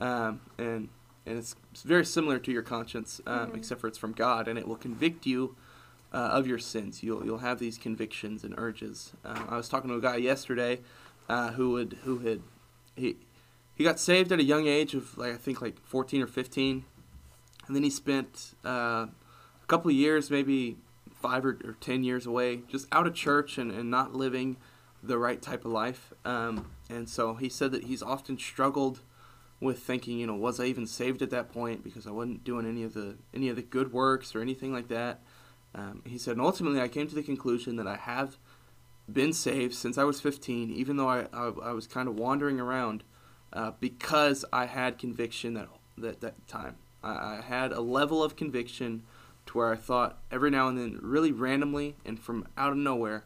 um, 0.00 0.40
and 0.58 0.88
and 1.26 1.38
it's, 1.38 1.54
it's 1.70 1.82
very 1.82 2.04
similar 2.04 2.38
to 2.40 2.50
your 2.50 2.62
conscience 2.62 3.20
um, 3.26 3.50
Mhm. 3.50 3.56
except 3.56 3.80
for 3.80 3.86
it's 3.86 3.98
from 3.98 4.12
God 4.12 4.48
and 4.48 4.58
it 4.58 4.66
will 4.66 4.76
convict 4.76 5.26
you 5.26 5.54
uh, 6.12 6.16
of 6.16 6.46
your 6.46 6.58
sins 6.58 7.02
you'll 7.02 7.24
you'll 7.24 7.38
have 7.38 7.58
these 7.58 7.78
convictions 7.78 8.44
and 8.44 8.54
urges 8.56 9.12
uh, 9.24 9.44
I 9.48 9.56
was 9.56 9.68
talking 9.68 9.90
to 9.90 9.96
a 9.96 10.00
guy 10.00 10.16
yesterday 10.16 10.80
uh, 11.28 11.52
who 11.52 11.72
would 11.72 11.98
who 12.04 12.18
had 12.18 12.42
he 12.96 13.16
he 13.74 13.84
got 13.84 14.00
saved 14.00 14.32
at 14.32 14.40
a 14.40 14.44
young 14.44 14.66
age 14.66 14.94
of 14.94 15.16
like 15.18 15.32
I 15.32 15.36
think 15.36 15.60
like 15.60 15.80
14 15.84 16.22
or 16.22 16.26
15 16.26 16.84
and 17.66 17.76
then 17.76 17.82
he 17.82 17.90
spent 17.90 18.54
uh, 18.64 19.06
a 19.08 19.66
couple 19.66 19.90
of 19.90 19.96
years 19.96 20.30
maybe 20.30 20.78
five 21.20 21.44
or, 21.44 21.58
or 21.64 21.76
ten 21.80 22.04
years 22.04 22.26
away, 22.26 22.62
just 22.68 22.86
out 22.92 23.06
of 23.06 23.14
church 23.14 23.58
and, 23.58 23.70
and 23.70 23.90
not 23.90 24.14
living 24.14 24.56
the 25.02 25.18
right 25.18 25.40
type 25.40 25.64
of 25.64 25.70
life. 25.70 26.12
Um, 26.24 26.70
and 26.88 27.08
so 27.08 27.34
he 27.34 27.48
said 27.48 27.72
that 27.72 27.84
he's 27.84 28.02
often 28.02 28.38
struggled 28.38 29.00
with 29.60 29.80
thinking, 29.80 30.18
you 30.18 30.26
know, 30.26 30.34
was 30.34 30.60
I 30.60 30.64
even 30.64 30.86
saved 30.86 31.20
at 31.20 31.30
that 31.30 31.52
point 31.52 31.82
because 31.82 32.06
I 32.06 32.10
wasn't 32.10 32.44
doing 32.44 32.66
any 32.66 32.84
of 32.84 32.94
the 32.94 33.16
any 33.34 33.48
of 33.48 33.56
the 33.56 33.62
good 33.62 33.92
works 33.92 34.34
or 34.34 34.40
anything 34.40 34.72
like 34.72 34.88
that. 34.88 35.20
Um, 35.74 36.02
he 36.06 36.18
said, 36.18 36.32
and 36.32 36.40
ultimately 36.40 36.80
I 36.80 36.88
came 36.88 37.08
to 37.08 37.14
the 37.14 37.22
conclusion 37.22 37.76
that 37.76 37.86
I 37.86 37.96
have 37.96 38.38
been 39.10 39.32
saved 39.32 39.74
since 39.74 39.98
I 39.98 40.04
was 40.04 40.20
15, 40.20 40.70
even 40.70 40.96
though 40.96 41.08
I, 41.08 41.26
I, 41.32 41.52
I 41.62 41.72
was 41.72 41.86
kind 41.86 42.08
of 42.08 42.16
wandering 42.16 42.60
around 42.60 43.04
uh, 43.52 43.72
because 43.80 44.44
I 44.52 44.66
had 44.66 44.98
conviction 44.98 45.54
that 45.54 45.68
that, 45.96 46.20
that 46.20 46.46
time. 46.46 46.76
I, 47.02 47.38
I 47.38 47.44
had 47.46 47.72
a 47.72 47.80
level 47.80 48.22
of 48.22 48.36
conviction 48.36 49.02
to 49.46 49.58
where 49.58 49.72
I 49.72 49.76
thought 49.76 50.18
every 50.30 50.50
now 50.50 50.68
and 50.68 50.78
then, 50.78 50.98
really 51.02 51.32
randomly 51.32 51.96
and 52.04 52.20
from 52.20 52.46
out 52.56 52.72
of 52.72 52.78
nowhere, 52.78 53.24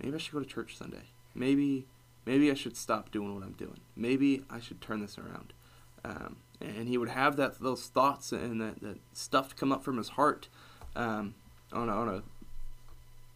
maybe 0.00 0.14
I 0.14 0.18
should 0.18 0.34
go 0.34 0.40
to 0.40 0.46
church 0.46 0.76
Sunday. 0.76 1.10
Maybe, 1.34 1.86
maybe 2.26 2.50
I 2.50 2.54
should 2.54 2.76
stop 2.76 3.10
doing 3.10 3.34
what 3.34 3.42
I'm 3.42 3.52
doing. 3.52 3.80
Maybe 3.96 4.42
I 4.50 4.60
should 4.60 4.80
turn 4.80 5.00
this 5.00 5.18
around. 5.18 5.52
Um, 6.04 6.36
and 6.60 6.86
he 6.86 6.98
would 6.98 7.08
have 7.08 7.36
that 7.36 7.60
those 7.60 7.86
thoughts 7.86 8.30
and 8.30 8.60
that, 8.60 8.80
that 8.82 8.98
stuff 9.12 9.56
come 9.56 9.72
up 9.72 9.82
from 9.82 9.96
his 9.96 10.10
heart 10.10 10.48
um, 10.94 11.34
on 11.74 11.88
a, 11.88 11.92
on 11.92 12.08
a 12.08 12.22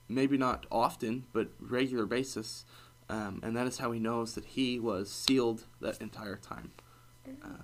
maybe 0.09 0.39
not 0.39 0.67
often 0.71 1.25
but 1.33 1.49
regular 1.61 2.07
basis. 2.07 2.65
Um, 3.11 3.41
and 3.43 3.57
that 3.57 3.67
is 3.67 3.79
how 3.79 3.93
he 3.93 4.01
knows 4.01 4.35
that 4.35 4.45
he 4.45 4.79
was 4.79 5.11
sealed 5.11 5.65
that 5.81 6.01
entire 6.01 6.37
time. 6.37 6.73
Uh, 7.43 7.63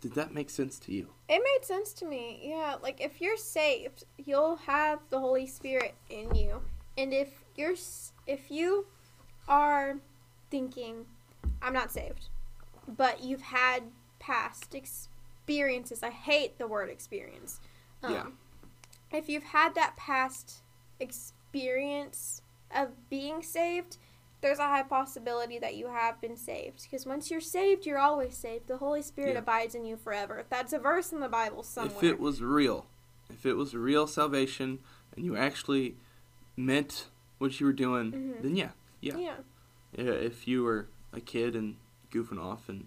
did 0.00 0.14
that 0.14 0.32
make 0.32 0.48
sense 0.48 0.78
to 0.80 0.92
you? 0.92 1.08
It 1.28 1.42
made 1.42 1.66
sense 1.66 1.92
to 1.94 2.06
me. 2.06 2.40
Yeah, 2.42 2.76
like 2.82 3.00
if 3.00 3.20
you're 3.20 3.36
saved, 3.36 4.04
you'll 4.18 4.56
have 4.56 5.00
the 5.10 5.20
Holy 5.20 5.46
Spirit 5.46 5.94
in 6.08 6.34
you. 6.34 6.62
And 6.96 7.12
if 7.12 7.44
you're 7.56 7.74
if 8.26 8.50
you 8.50 8.86
are 9.48 9.96
thinking 10.50 11.06
I'm 11.62 11.72
not 11.72 11.92
saved, 11.92 12.28
but 12.88 13.22
you've 13.22 13.42
had 13.42 13.84
past 14.18 14.74
experiences. 14.74 16.02
I 16.02 16.10
hate 16.10 16.58
the 16.58 16.66
word 16.66 16.88
experience. 16.88 17.60
Um, 18.02 18.12
Yeah. 18.12 18.26
If 19.12 19.28
you've 19.28 19.42
had 19.44 19.74
that 19.74 19.96
past 19.96 20.62
experience 21.00 22.42
of 22.74 23.08
being 23.08 23.42
saved, 23.42 23.96
there's 24.40 24.58
a 24.58 24.68
high 24.68 24.84
possibility 24.84 25.58
that 25.58 25.74
you 25.76 25.88
have 25.88 26.20
been 26.20 26.36
saved. 26.36 26.82
Because 26.84 27.04
once 27.06 27.30
you're 27.30 27.40
saved, 27.40 27.84
you're 27.86 27.98
always 27.98 28.36
saved. 28.36 28.68
The 28.68 28.78
Holy 28.78 29.02
Spirit 29.02 29.32
Yeah. 29.32 29.40
abides 29.40 29.74
in 29.74 29.84
you 29.84 29.96
forever. 29.96 30.44
That's 30.48 30.72
a 30.72 30.78
verse 30.78 31.12
in 31.12 31.20
the 31.20 31.28
Bible 31.28 31.62
somewhere. 31.62 31.96
If 31.96 32.02
it 32.02 32.20
was 32.20 32.40
real, 32.42 32.86
if 33.28 33.44
it 33.44 33.54
was 33.54 33.74
real 33.74 34.06
salvation, 34.06 34.78
and 35.16 35.24
you 35.24 35.36
actually 35.36 35.96
meant 36.56 37.08
what 37.38 37.58
you 37.58 37.66
were 37.66 37.72
doing, 37.72 38.12
Mhm. 38.12 38.42
then 38.42 38.56
yeah. 38.56 38.70
yeah. 39.00 39.16
Yeah, 39.18 39.40
If 40.04 40.46
you 40.46 40.62
were 40.62 40.86
a 41.12 41.20
kid 41.20 41.56
and 41.56 41.76
goofing 42.12 42.40
off, 42.40 42.68
and 42.68 42.86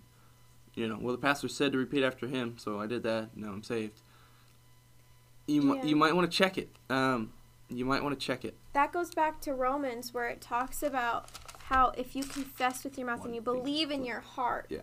you 0.74 0.88
know, 0.88 0.98
well, 1.00 1.12
the 1.14 1.22
pastor 1.22 1.48
said 1.50 1.74
to 1.74 1.78
repeat 1.78 2.04
after 2.04 2.28
him, 2.28 2.58
so 2.58 2.80
I 2.80 2.88
did 2.88 3.04
that. 3.04 3.36
Now 3.38 3.50
I'm 3.52 3.62
saved. 3.64 4.00
You 5.48 5.76
Yeah. 5.76 5.84
you 5.84 5.96
might 5.96 6.16
want 6.16 6.30
to 6.30 6.38
check 6.38 6.58
it. 6.58 6.70
Um, 6.90 7.34
you 7.70 7.86
might 7.86 8.04
want 8.04 8.18
to 8.20 8.26
check 8.26 8.46
it. 8.46 8.56
That 8.74 8.92
goes 8.94 9.14
back 9.14 9.42
to 9.42 9.54
Romans 9.54 10.14
where 10.14 10.28
it 10.28 10.42
talks 10.42 10.84
about 10.84 11.30
how 11.66 11.90
if 11.98 12.16
you 12.16 12.24
confess 12.24 12.84
with 12.84 12.98
your 12.98 13.08
mouth 13.08 13.26
and 13.26 13.34
you 13.36 13.42
believe 13.42 13.92
in 13.92 14.06
your 14.06 14.20
heart. 14.20 14.68
Yeah. 14.70 14.82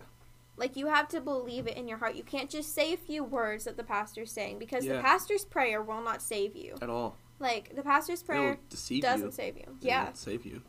Like 0.57 0.75
you 0.75 0.87
have 0.87 1.07
to 1.09 1.21
believe 1.21 1.65
it 1.67 1.77
in 1.77 1.87
your 1.87 1.97
heart. 1.97 2.15
You 2.15 2.23
can't 2.23 2.49
just 2.49 2.73
say 2.75 2.93
a 2.93 2.97
few 2.97 3.23
words 3.23 3.63
that 3.65 3.77
the 3.77 3.83
pastor's 3.83 4.31
saying 4.31 4.59
because 4.59 4.85
the 4.85 4.99
pastor's 4.99 5.45
prayer 5.45 5.81
will 5.81 6.01
not 6.03 6.21
save 6.21 6.55
you. 6.55 6.75
At 6.81 6.89
all. 6.89 7.15
Like 7.39 7.75
the 7.75 7.81
pastor's 7.81 8.21
prayer 8.21 8.57
doesn't 8.69 9.25
you. 9.27 9.31
save 9.31 9.57
you. 9.57 9.63
It 9.81 9.85
Yeah. 9.85 10.13
save 10.13 10.45
you. 10.45 10.61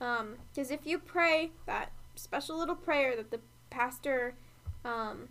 Um, 0.00 0.36
because 0.52 0.72
if 0.72 0.84
you 0.86 0.98
pray 0.98 1.52
that 1.66 1.92
special 2.16 2.58
little 2.58 2.74
prayer 2.74 3.14
that 3.14 3.30
the 3.30 3.40
pastor 3.70 4.34
um, 4.84 5.28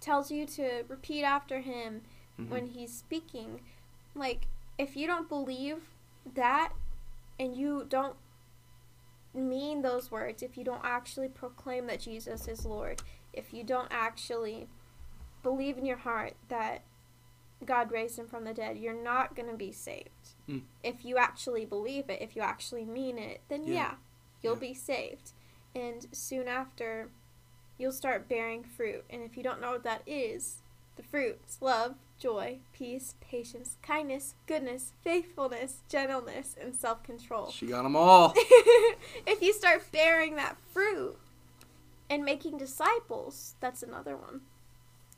tells 0.00 0.30
you 0.30 0.46
to 0.46 0.84
repeat 0.86 1.24
after 1.24 1.60
him 1.60 2.02
Mhm. 2.38 2.48
when 2.48 2.66
he's 2.68 2.92
speaking, 2.92 3.60
like 4.14 4.46
if 4.78 4.96
you 4.96 5.06
don't 5.06 5.28
believe 5.28 5.90
that 6.34 6.72
and 7.38 7.56
you 7.56 7.84
don't 7.88 8.16
mean 9.32 9.82
those 9.82 10.10
words, 10.10 10.42
if 10.42 10.56
you 10.56 10.64
don't 10.64 10.84
actually 10.84 11.28
proclaim 11.28 11.86
that 11.86 12.00
Jesus 12.00 12.46
is 12.48 12.64
Lord, 12.64 13.02
if 13.32 13.52
you 13.52 13.64
don't 13.64 13.88
actually 13.90 14.68
believe 15.42 15.76
in 15.76 15.84
your 15.84 15.96
heart 15.98 16.34
that 16.48 16.82
God 17.64 17.90
raised 17.90 18.18
him 18.18 18.26
from 18.26 18.44
the 18.44 18.54
dead, 18.54 18.78
you're 18.78 19.00
not 19.00 19.34
going 19.34 19.48
to 19.50 19.56
be 19.56 19.72
saved. 19.72 20.34
Mm. 20.48 20.62
If 20.82 21.04
you 21.04 21.16
actually 21.16 21.64
believe 21.64 22.08
it, 22.10 22.20
if 22.20 22.36
you 22.36 22.42
actually 22.42 22.84
mean 22.84 23.18
it, 23.18 23.40
then 23.48 23.64
yeah, 23.64 23.72
Yeah. 23.72 23.94
you'll 24.42 24.54
Yeah. 24.54 24.60
be 24.60 24.74
saved. 24.74 25.32
And 25.74 26.06
soon 26.14 26.46
after, 26.46 27.10
you'll 27.78 27.92
start 27.92 28.28
bearing 28.28 28.62
fruit. 28.64 29.04
And 29.10 29.22
if 29.22 29.36
you 29.36 29.42
don't 29.42 29.60
know 29.60 29.72
what 29.72 29.82
that 29.82 30.02
is, 30.06 30.62
the 30.96 31.02
fruits 31.02 31.60
love, 31.60 31.96
joy, 32.18 32.58
peace, 32.72 33.14
patience, 33.20 33.76
kindness, 33.82 34.34
goodness, 34.46 34.92
faithfulness, 35.02 35.78
gentleness, 35.88 36.54
and 36.60 36.74
self 36.74 37.02
control. 37.02 37.50
She 37.50 37.66
got 37.66 37.82
them 37.82 37.96
all. 37.96 38.32
if 39.26 39.42
you 39.42 39.52
start 39.52 39.90
bearing 39.92 40.36
that 40.36 40.56
fruit 40.72 41.16
and 42.08 42.24
making 42.24 42.58
disciples, 42.58 43.54
that's 43.60 43.82
another 43.82 44.16
one. 44.16 44.42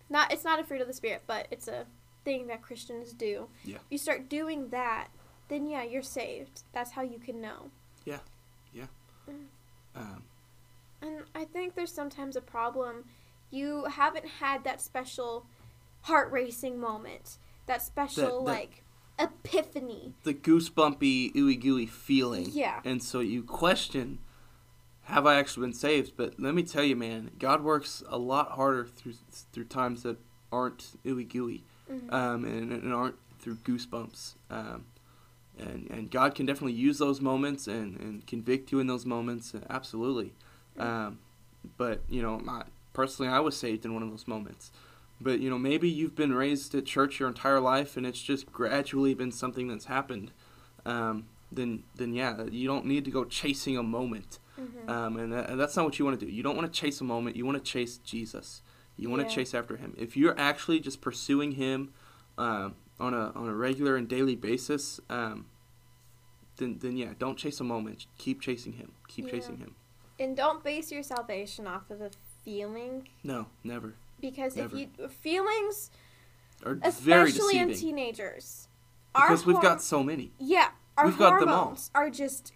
Not 0.08 0.32
it's 0.32 0.44
not 0.44 0.60
a 0.60 0.64
fruit 0.64 0.80
of 0.80 0.86
the 0.86 0.92
spirit, 0.92 1.22
but 1.26 1.48
it's 1.50 1.68
a 1.68 1.86
thing 2.24 2.46
that 2.48 2.62
Christians 2.62 3.12
do. 3.12 3.48
Yeah. 3.64 3.76
If 3.76 3.82
you 3.90 3.98
start 3.98 4.28
doing 4.28 4.68
that, 4.70 5.08
then 5.48 5.66
yeah, 5.68 5.84
you're 5.84 6.02
saved. 6.02 6.62
That's 6.72 6.90
how 6.92 7.02
you 7.02 7.18
can 7.18 7.40
know. 7.40 7.70
Yeah. 8.04 8.18
Yeah. 8.72 8.86
Mm. 9.28 9.44
Um, 9.94 10.22
And 11.02 11.22
I 11.34 11.44
think 11.44 11.74
there's 11.74 11.92
sometimes 11.92 12.36
a 12.36 12.40
problem. 12.40 13.04
You 13.50 13.84
haven't 13.84 14.26
had 14.26 14.64
that 14.64 14.80
special 14.80 15.46
heart 16.06 16.30
racing 16.32 16.78
moment, 16.80 17.38
that 17.66 17.82
special 17.82 18.44
that- 18.44 18.50
like 18.52 18.82
epiphany. 19.18 20.12
the 20.24 20.34
goosebumpy, 20.34 21.34
ooey 21.34 21.60
gooey 21.60 21.86
feeling. 21.86 22.48
Yeah. 22.52 22.80
And 22.84 23.02
so 23.02 23.20
you 23.20 23.42
question, 23.42 24.18
have 25.04 25.26
I 25.26 25.36
actually 25.36 25.66
been 25.66 25.72
saved? 25.74 26.12
But 26.16 26.38
let 26.38 26.54
me 26.54 26.62
tell 26.62 26.84
you, 26.84 26.96
man, 26.96 27.30
God 27.38 27.62
works 27.62 28.02
a 28.08 28.18
lot 28.18 28.52
harder 28.52 28.84
through 28.86 29.14
through 29.52 29.64
times 29.64 30.02
that 30.02 30.18
aren't 30.52 30.96
ooey 31.04 31.28
gooey, 31.28 31.64
Mhm. 31.90 32.12
um, 32.12 32.44
and, 32.44 32.72
and 32.72 32.92
aren't 32.92 33.16
through 33.38 33.56
goosebumps. 33.56 34.34
Um, 34.50 34.84
and 35.58 35.88
and 35.90 36.10
God 36.10 36.34
can 36.34 36.44
definitely 36.46 36.74
use 36.74 36.98
those 36.98 37.20
moments 37.20 37.66
and, 37.66 37.98
and 37.98 38.26
convict 38.26 38.70
you 38.72 38.80
in 38.80 38.86
those 38.86 39.06
moments. 39.06 39.54
Absolutely. 39.70 40.34
Um, 40.78 41.18
but 41.78 42.02
you 42.08 42.20
know, 42.20 42.38
my, 42.38 42.64
personally, 42.92 43.30
I 43.32 43.40
was 43.40 43.56
saved 43.56 43.84
in 43.86 43.94
one 43.94 44.02
of 44.02 44.10
those 44.10 44.28
moments. 44.28 44.70
But 45.20 45.40
you 45.40 45.48
know, 45.50 45.58
maybe 45.58 45.88
you've 45.88 46.14
been 46.14 46.34
raised 46.34 46.74
at 46.74 46.84
church 46.84 47.18
your 47.20 47.28
entire 47.28 47.60
life, 47.60 47.96
and 47.96 48.06
it's 48.06 48.20
just 48.20 48.52
gradually 48.52 49.14
been 49.14 49.32
something 49.32 49.68
that's 49.68 49.86
happened. 49.86 50.30
Um, 50.84 51.26
then, 51.50 51.84
then 51.94 52.12
yeah, 52.12 52.44
you 52.50 52.66
don't 52.68 52.84
need 52.86 53.04
to 53.06 53.10
go 53.10 53.24
chasing 53.24 53.76
a 53.78 53.82
moment, 53.82 54.38
Mhm. 54.58 54.88
um, 54.88 55.16
and, 55.16 55.32
that, 55.32 55.48
and 55.50 55.58
that's 55.60 55.76
not 55.76 55.84
what 55.84 55.98
you 55.98 56.04
want 56.04 56.18
to 56.20 56.26
do. 56.26 56.30
You 56.30 56.42
don't 56.42 56.56
want 56.56 56.72
to 56.72 56.80
chase 56.80 57.00
a 57.00 57.04
moment. 57.04 57.36
You 57.36 57.46
want 57.46 57.56
to 57.56 57.64
chase 57.64 57.98
Jesus. 57.98 58.62
You 58.96 59.08
want 59.10 59.22
Yeah. 59.22 59.28
to 59.28 59.34
chase 59.34 59.54
after 59.54 59.76
Him. 59.76 59.94
If 59.96 60.16
you're 60.16 60.38
actually 60.38 60.80
just 60.80 61.00
pursuing 61.00 61.52
Him 61.52 61.92
um, 62.38 62.74
on 63.00 63.14
a 63.14 63.30
on 63.34 63.48
a 63.48 63.54
regular 63.54 63.96
and 63.96 64.06
daily 64.08 64.36
basis, 64.36 65.00
um, 65.08 65.46
then 66.56 66.78
then 66.80 66.96
yeah, 66.96 67.12
don't 67.18 67.36
chase 67.38 67.60
a 67.60 67.64
moment. 67.64 68.06
Keep 68.18 68.40
chasing 68.42 68.74
Him. 68.74 68.92
Keep 69.08 69.26
Yeah. 69.26 69.30
chasing 69.32 69.56
Him. 69.58 69.74
And 70.18 70.36
don't 70.36 70.62
base 70.64 70.90
your 70.92 71.02
salvation 71.02 71.66
off 71.66 71.90
of 71.90 72.00
a 72.00 72.10
feeling 72.44 73.08
No, 73.22 73.46
never. 73.64 73.94
Because 74.20 74.56
Never. 74.56 74.74
if 74.76 74.88
you 74.98 75.08
feelings 75.08 75.90
very 76.64 77.30
especially 77.30 77.58
in 77.58 77.74
teenagers 77.74 78.68
because 79.14 79.44
we've 79.46 79.56
hor- 79.56 79.62
got 79.62 79.82
so 79.82 80.02
many. 80.02 80.32
yeah 80.38 80.68
our 80.96 81.06
We've 81.06 81.18
got 81.18 81.40
them 81.40 81.50
all. 81.50 81.56
hormones 81.56 81.90
are 81.94 82.08
just 82.08 82.52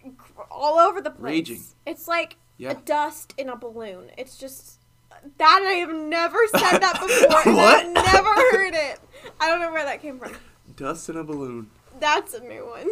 all 0.49 0.79
over 0.79 0.99
the 0.99 1.11
place. 1.11 1.21
Raging. 1.31 1.61
It's 1.85 2.07
like 2.07 2.37
Yeah. 2.57 2.71
a 2.71 2.75
dust 2.75 3.35
in 3.37 3.49
a 3.49 3.55
balloon. 3.55 4.09
It's 4.17 4.35
just 4.35 4.79
that 5.37 5.61
I 5.63 5.73
have 5.73 5.93
never 5.93 6.39
said 6.47 6.79
that 6.79 6.99
before. 6.99 7.53
What? 7.53 7.85
I've 7.85 7.93
never 7.93 8.29
heard 8.51 8.73
it. 8.73 8.99
I 9.39 9.47
don't 9.47 9.59
know 9.61 9.71
where 9.71 9.85
that 9.85 10.01
came 10.01 10.17
from. 10.17 10.31
Dust 10.75 11.07
in 11.09 11.17
a 11.17 11.23
balloon. 11.23 11.69
That's 11.99 12.33
a 12.33 12.39
new 12.39 12.65
one. 12.65 12.87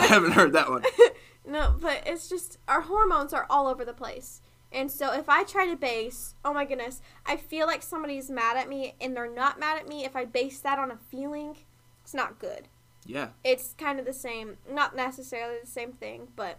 I 0.00 0.06
haven't 0.06 0.32
heard 0.32 0.52
that 0.54 0.68
one. 0.68 0.82
no, 1.46 1.76
but 1.80 2.02
it's 2.06 2.28
just 2.28 2.58
our 2.66 2.80
hormones 2.80 3.32
are 3.32 3.46
all 3.48 3.68
over 3.68 3.84
the 3.84 3.92
place. 3.92 4.40
And 4.74 4.90
so 4.90 5.12
if 5.12 5.28
I 5.28 5.44
try 5.44 5.66
to 5.68 5.76
base, 5.76 6.34
oh 6.44 6.52
my 6.52 6.64
goodness, 6.64 7.00
I 7.24 7.36
feel 7.36 7.66
like 7.66 7.82
somebody's 7.82 8.28
mad 8.28 8.56
at 8.56 8.68
me 8.68 8.94
and 9.00 9.16
they're 9.16 9.32
not 9.32 9.58
mad 9.60 9.78
at 9.78 9.88
me. 9.88 10.04
If 10.04 10.16
I 10.16 10.24
base 10.24 10.58
that 10.60 10.78
on 10.78 10.90
a 10.90 10.96
feeling, 10.96 11.56
it's 12.02 12.12
not 12.14 12.38
good. 12.40 12.68
Yeah. 13.06 13.28
It's 13.44 13.74
kind 13.78 14.00
of 14.00 14.04
the 14.06 14.12
same, 14.12 14.56
not 14.70 14.96
necessarily 14.96 15.56
the 15.62 15.66
same 15.70 15.92
thing, 15.92 16.28
but 16.34 16.58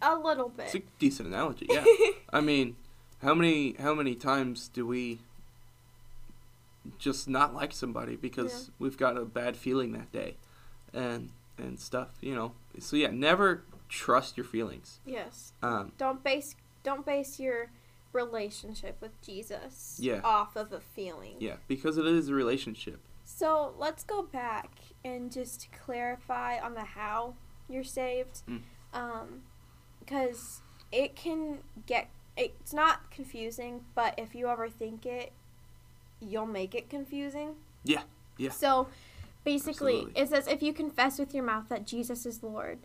a 0.00 0.16
little 0.16 0.48
bit. 0.48 0.66
It's 0.66 0.74
a 0.76 0.82
decent 0.98 1.28
analogy. 1.28 1.66
Yeah. 1.68 1.84
I 2.32 2.40
mean, 2.40 2.76
how 3.20 3.34
many 3.34 3.74
how 3.78 3.92
many 3.94 4.14
times 4.14 4.68
do 4.68 4.86
we 4.86 5.18
just 6.98 7.28
not 7.28 7.54
like 7.54 7.72
somebody 7.72 8.16
because 8.16 8.52
Yeah. 8.68 8.74
we've 8.78 8.96
got 8.96 9.16
a 9.16 9.24
bad 9.24 9.56
feeling 9.56 9.92
that 9.92 10.10
day, 10.12 10.36
and 10.94 11.30
and 11.58 11.78
stuff. 11.78 12.08
You 12.22 12.34
know. 12.34 12.52
So 12.78 12.96
yeah, 12.96 13.10
never 13.10 13.64
trust 13.88 14.36
your 14.36 14.44
feelings. 14.46 15.00
yes. 15.04 15.52
Um, 15.62 15.92
Don't 15.98 16.22
base 16.24 16.54
don't 16.82 17.04
base 17.06 17.38
your 17.40 17.70
relationship 18.12 18.96
with 19.00 19.20
Jesus 19.22 19.98
Yeah. 20.02 20.20
off 20.24 20.56
of 20.56 20.72
a 20.72 20.80
feeling. 20.80 21.36
yeah, 21.38 21.56
because 21.68 21.96
it 21.98 22.06
is 22.06 22.28
a 22.28 22.34
relationship. 22.34 23.00
So 23.24 23.74
let's 23.78 24.02
go 24.02 24.22
back 24.22 24.70
and 25.04 25.30
just 25.30 25.68
clarify 25.72 26.58
on 26.58 26.74
the 26.74 26.80
how 26.84 27.34
you're 27.68 27.84
saved. 27.84 28.42
Mm. 28.48 28.60
Um, 28.92 29.42
because 30.00 30.62
it 30.90 31.14
can 31.14 31.58
get, 31.86 32.08
it's 32.36 32.72
not 32.72 33.10
confusing, 33.12 33.84
but 33.94 34.14
if 34.18 34.34
you 34.34 34.46
overthink 34.46 35.06
it, 35.06 35.32
you'll 36.20 36.46
make 36.46 36.74
it 36.74 36.90
confusing. 36.90 37.54
Yeah, 37.84 38.02
yeah. 38.36 38.50
So 38.50 38.88
basically, 39.44 39.98
Absolutely. 39.98 40.22
it 40.22 40.28
says 40.30 40.46
if 40.48 40.62
you 40.62 40.72
confess 40.72 41.18
with 41.18 41.32
your 41.32 41.44
mouth 41.44 41.68
that 41.68 41.86
Jesus 41.86 42.26
is 42.26 42.42
Lord, 42.42 42.80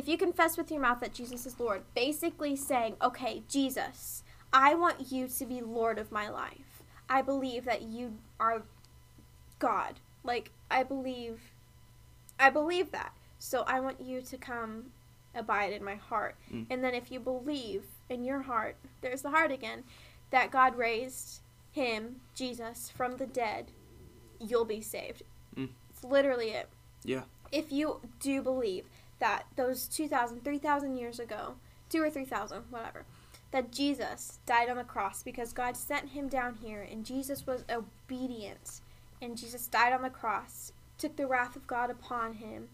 if 0.00 0.08
you 0.08 0.16
confess 0.16 0.56
with 0.56 0.70
your 0.70 0.80
mouth 0.80 1.00
that 1.00 1.12
Jesus 1.12 1.44
is 1.44 1.60
Lord, 1.60 1.82
basically 1.94 2.56
saying, 2.56 2.96
okay, 3.02 3.42
Jesus, 3.50 4.24
I 4.50 4.74
want 4.74 5.12
you 5.12 5.28
to 5.28 5.44
be 5.44 5.60
Lord 5.60 5.98
of 5.98 6.10
my 6.10 6.30
life. 6.30 6.82
I 7.06 7.20
believe 7.20 7.66
that 7.66 7.82
you 7.82 8.14
are 8.40 8.62
God. 9.58 10.00
Like, 10.24 10.52
I 10.70 10.84
believe, 10.84 11.52
I 12.38 12.48
believe 12.48 12.92
that. 12.92 13.12
So 13.38 13.62
I 13.66 13.80
want 13.80 14.00
you 14.00 14.22
to 14.22 14.38
come 14.38 14.86
abide 15.34 15.74
in 15.74 15.84
my 15.84 15.96
heart. 15.96 16.36
Mm. 16.50 16.64
And 16.70 16.82
then 16.82 16.94
if 16.94 17.12
you 17.12 17.20
believe 17.20 17.84
in 18.08 18.24
your 18.24 18.40
heart, 18.40 18.76
there's 19.02 19.20
the 19.20 19.28
heart 19.28 19.52
again, 19.52 19.84
that 20.30 20.50
God 20.50 20.78
raised 20.78 21.42
him, 21.72 22.22
Jesus, 22.34 22.90
from 22.96 23.18
the 23.18 23.26
dead, 23.26 23.70
you'll 24.38 24.64
be 24.64 24.80
saved. 24.80 25.24
Mm. 25.54 25.68
It's 25.90 26.02
literally 26.02 26.52
it. 26.52 26.70
Yeah. 27.04 27.24
If 27.52 27.70
you 27.70 28.00
do 28.18 28.40
believe 28.40 28.86
that 29.20 29.44
those 29.56 29.86
2,000, 29.86 30.42
3,000 30.44 30.96
years 30.96 31.18
ago, 31.20 31.54
two 31.88 32.02
or 32.02 32.10
3,000, 32.10 32.64
whatever, 32.70 33.04
that 33.52 33.72
Jesus 33.72 34.38
died 34.46 34.68
on 34.68 34.76
the 34.76 34.84
cross 34.84 35.22
because 35.22 35.52
God 35.52 35.76
sent 35.76 36.10
him 36.10 36.28
down 36.28 36.56
here 36.62 36.86
and 36.88 37.04
Jesus 37.04 37.46
was 37.46 37.64
obedient 37.70 38.80
and 39.22 39.36
Jesus 39.36 39.66
died 39.66 39.92
on 39.92 40.02
the 40.02 40.10
cross, 40.10 40.72
took 40.98 41.16
the 41.16 41.26
wrath 41.26 41.56
of 41.56 41.66
God 41.66 41.90
upon 41.90 42.34
him, 42.34 42.68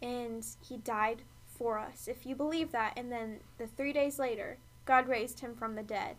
and 0.00 0.44
he 0.66 0.76
died 0.78 1.22
for 1.46 1.78
us. 1.78 2.08
If 2.08 2.24
you 2.24 2.34
believe 2.34 2.72
that, 2.72 2.94
and 2.96 3.10
then 3.12 3.40
the 3.58 3.66
three 3.66 3.92
days 3.92 4.18
later, 4.18 4.58
God 4.84 5.08
raised 5.08 5.40
him 5.40 5.54
from 5.54 5.74
the 5.74 5.82
dead, 5.82 6.16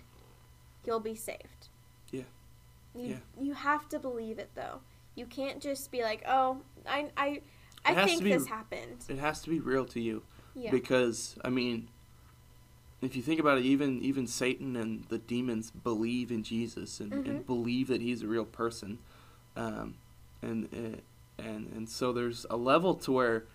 you'll 0.85 0.99
be 0.99 1.15
saved. 1.15 1.69
Yeah. 2.11 2.23
You, 2.95 3.07
Yeah. 3.07 3.17
you 3.39 3.53
have 3.53 3.89
to 3.89 3.99
believe 3.99 4.37
it 4.39 4.51
though. 4.55 4.81
You 5.15 5.25
can't 5.25 5.59
just 5.61 5.91
be 5.91 6.03
like, 6.03 6.23
oh, 6.27 6.61
I, 6.87 7.09
I, 7.17 7.41
I 7.87 7.91
It 7.91 7.97
has 7.97 8.05
think 8.09 8.17
to 8.19 8.23
be- 8.25 8.31
this 8.31 8.47
happened. 8.47 9.05
It 9.09 9.17
has 9.19 9.41
to 9.41 9.49
be 9.49 9.59
real 9.59 9.85
to 9.85 9.99
you. 9.99 10.23
Yeah. 10.55 10.71
because 10.71 11.37
I 11.43 11.49
mean, 11.49 11.87
if 13.01 13.15
you 13.15 13.21
think 13.21 13.39
about 13.39 13.59
it, 13.59 13.63
even 13.65 14.01
even 14.01 14.25
Satan 14.25 14.75
and 14.75 15.05
the 15.05 15.19
demons 15.19 15.69
believe 15.69 16.31
in 16.31 16.41
Jesus 16.43 16.99
and, 16.99 17.13
and 17.13 17.25
Mhm. 17.41 17.45
believe 17.45 17.87
that 17.89 18.01
he's 18.01 18.23
a 18.23 18.27
real 18.27 18.43
person, 18.45 18.97
um, 19.55 19.95
and 20.41 20.67
uh, 20.73 21.41
and 21.41 21.71
and 21.75 21.87
so 21.87 22.11
there's 22.11 22.45
a 22.49 22.57
level 22.57 22.95
to 22.95 23.11
where 23.11 23.45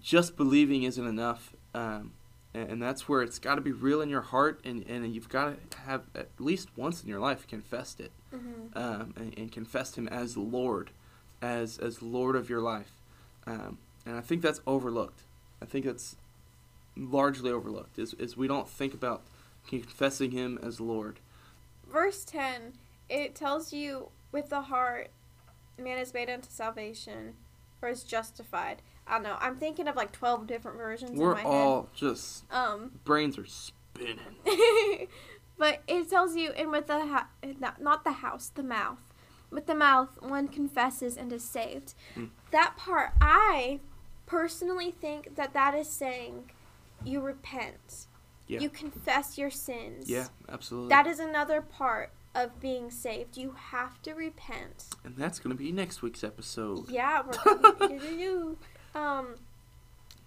just 0.00 0.36
believing 0.36 0.84
isn't 0.84 1.06
enough, 1.06 1.54
um, 1.74 2.12
and, 2.54 2.70
and 2.70 2.82
that's 2.82 3.08
where 3.08 3.20
it's 3.22 3.40
got 3.40 3.56
to 3.56 3.60
be 3.60 3.72
real 3.72 4.00
in 4.00 4.08
your 4.08 4.22
heart, 4.22 4.60
and, 4.64 4.84
and 4.88 5.12
you've 5.14 5.28
got 5.28 5.70
to 5.70 5.78
have 5.78 6.02
at 6.14 6.28
least 6.38 6.68
once 6.76 7.02
in 7.02 7.08
your 7.08 7.20
life 7.20 7.46
confessed 7.48 7.98
it, 8.00 8.12
hmm 8.30 8.38
um, 8.78 9.12
and, 9.16 9.34
and 9.36 9.50
confessed 9.52 9.96
him 9.96 10.06
as 10.06 10.36
Lord, 10.36 10.90
as 11.42 11.78
as 11.78 12.00
Lord 12.00 12.36
of 12.36 12.48
your 12.48 12.60
life, 12.60 12.92
um, 13.46 13.78
and 14.06 14.16
I 14.16 14.20
think 14.20 14.42
that's 14.42 14.60
overlooked. 14.66 15.22
I 15.62 15.66
think 15.66 15.84
that's 15.84 16.16
largely 16.96 17.50
overlooked 17.50 17.98
is, 17.98 18.14
is 18.14 18.36
we 18.36 18.46
don't 18.46 18.68
think 18.68 18.94
about 18.94 19.22
confessing 19.66 20.30
him 20.30 20.58
as 20.62 20.80
Lord. 20.80 21.20
Verse 21.90 22.24
10, 22.24 22.74
it 23.08 23.34
tells 23.34 23.72
you 23.72 24.08
with 24.32 24.50
the 24.50 24.62
heart, 24.62 25.10
man 25.78 25.98
is 25.98 26.14
made 26.14 26.30
unto 26.30 26.48
salvation 26.50 27.34
or 27.82 27.88
is 27.88 28.04
justified. 28.04 28.82
I 29.06 29.14
don't 29.14 29.22
know. 29.22 29.36
I'm 29.40 29.56
thinking 29.56 29.88
of 29.88 29.96
like 29.96 30.12
12 30.12 30.46
different 30.46 30.78
versions 30.78 31.18
We're 31.18 31.36
in 31.36 31.44
my 31.44 31.50
all 31.50 31.88
just. 31.94 32.50
Um, 32.50 32.92
brains 33.04 33.36
are 33.38 33.46
spinning. 33.46 34.18
but 35.58 35.82
it 35.86 36.08
tells 36.08 36.36
you, 36.36 36.52
and 36.52 36.70
with 36.70 36.86
the 36.86 37.06
ha- 37.06 37.28
not, 37.60 37.80
not 37.80 38.04
the 38.04 38.12
house, 38.12 38.50
the 38.54 38.62
mouth. 38.62 39.00
With 39.54 39.66
the 39.66 39.74
mouth, 39.74 40.20
one 40.20 40.48
confesses 40.48 41.16
and 41.16 41.32
is 41.32 41.44
saved. 41.44 41.94
Mm. 42.16 42.30
That 42.50 42.76
part, 42.76 43.12
I 43.20 43.78
personally 44.26 44.90
think 44.90 45.36
that 45.36 45.54
that 45.54 45.74
is 45.74 45.88
saying 45.88 46.50
you 47.04 47.20
repent. 47.20 48.08
Yeah. 48.48 48.60
You 48.60 48.68
confess 48.68 49.38
your 49.38 49.50
sins. 49.50 50.10
Yeah, 50.10 50.26
absolutely. 50.48 50.88
That 50.90 51.06
is 51.06 51.20
another 51.20 51.62
part 51.62 52.10
of 52.34 52.58
being 52.60 52.90
saved. 52.90 53.36
You 53.36 53.54
have 53.70 54.02
to 54.02 54.12
repent. 54.14 54.86
and 55.04 55.16
that's 55.16 55.38
going 55.38 55.56
to 55.56 55.62
be 55.62 55.70
next 55.70 56.02
week's 56.02 56.24
episode. 56.24 56.90
Yeah, 56.90 57.22
we're 57.22 57.78
gonna 57.88 58.56
um 58.94 59.36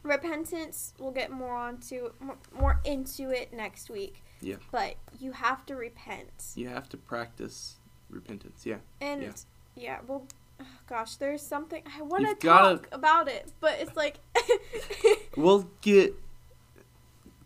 repentance. 0.03 0.93
We'll 0.99 1.11
get 1.11 1.31
more 1.31 1.55
onto 1.55 2.11
more 2.57 2.79
into 2.85 3.29
it 3.29 3.53
next 3.53 3.89
week. 3.89 4.23
Yeah. 4.41 4.55
But 4.71 4.95
you 5.19 5.31
have 5.33 5.65
to 5.65 5.75
repent, 5.75 6.53
You 6.55 6.69
have 6.69 6.87
to 6.89 6.97
practice 6.97 7.77
repentance. 8.10 8.65
Yeah. 8.65 8.78
and 9.02 9.22
Yeah. 9.24 9.32
yeah, 9.76 10.00
well, 10.08 10.26
oh, 10.62 10.65
gosh, 10.88 11.15
there's 11.17 11.41
something 11.41 11.84
I 11.98 12.02
want 12.02 12.28
to 12.28 12.36
talk 12.48 12.88
about 12.91 13.28
it, 13.28 13.52
but 13.60 13.78
it's 13.80 13.96
like 13.96 14.17
We'll 15.38 15.70
get 15.82 16.15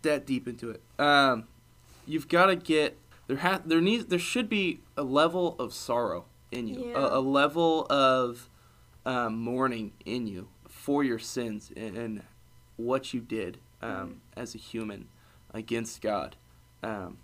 that 0.02 0.26
deep 0.26 0.48
into 0.48 0.70
it. 0.70 0.82
Um, 0.98 1.44
you've 2.06 2.28
got 2.28 2.46
to 2.46 2.56
get 2.56 2.98
there. 3.26 3.36
Ha- 3.38 3.60
there 3.64 3.80
needs 3.80 4.06
there 4.06 4.18
should 4.18 4.48
be 4.48 4.80
a 4.96 5.02
level 5.02 5.54
of 5.58 5.72
sorrow 5.74 6.24
in 6.50 6.68
you, 6.68 6.88
Yeah. 6.88 6.96
a, 6.98 7.18
a 7.18 7.20
level 7.20 7.86
of 7.90 8.48
um, 9.06 9.38
mourning 9.38 9.92
in 10.04 10.26
you 10.26 10.48
for 10.68 11.04
your 11.04 11.18
sins 11.18 11.70
and, 11.76 11.96
and 11.96 12.22
what 12.76 13.12
you 13.14 13.20
did 13.20 13.58
um, 13.82 14.20
as 14.36 14.54
a 14.54 14.58
human 14.58 15.08
against 15.54 16.00
God, 16.00 16.36
um, 16.82 17.18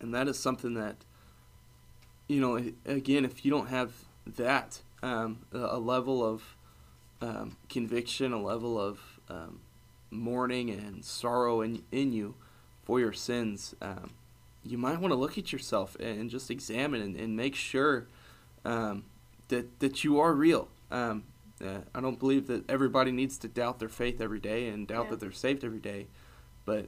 and 0.00 0.14
that 0.14 0.28
is 0.28 0.38
something 0.38 0.74
that 0.74 0.96
you 2.28 2.40
know. 2.40 2.56
Again, 2.86 3.24
if 3.24 3.44
you 3.44 3.50
don't 3.50 3.68
have 3.68 3.92
that, 4.36 4.80
um, 5.02 5.40
a, 5.52 5.78
level 5.78 6.24
of 6.24 6.56
um, 7.20 7.56
conviction, 7.68 8.32
a 8.32 8.40
level 8.40 8.80
of 8.80 9.00
um, 9.28 9.60
mourning 10.10 10.70
and 10.70 11.04
sorrow 11.04 11.60
in, 11.60 11.82
in 11.90 12.12
you 12.12 12.34
for 12.84 13.00
your 13.00 13.12
sins, 13.12 13.74
um, 13.82 14.10
you 14.64 14.78
might 14.78 15.00
want 15.00 15.12
to 15.12 15.16
look 15.18 15.38
at 15.38 15.52
yourself 15.52 15.96
and 16.00 16.30
just 16.30 16.50
examine 16.50 17.00
and, 17.00 17.16
and 17.16 17.36
make 17.36 17.54
sure 17.54 18.06
um, 18.64 19.04
that, 19.48 19.80
that 19.80 20.04
you 20.04 20.20
are 20.20 20.32
real. 20.32 20.68
Um, 20.90 21.24
uh, 21.64 21.80
I 21.94 22.00
don't 22.00 22.18
believe 22.18 22.46
that 22.46 22.68
everybody 22.70 23.10
needs 23.10 23.38
to 23.38 23.48
doubt 23.48 23.78
their 23.78 23.88
faith 23.88 24.20
every 24.20 24.38
day 24.38 24.68
and 24.68 24.86
doubt 24.86 25.06
Yeah. 25.06 25.10
that 25.10 25.20
they're 25.20 25.32
saved 25.32 25.64
every 25.64 25.80
day, 25.80 26.06
but 26.64 26.86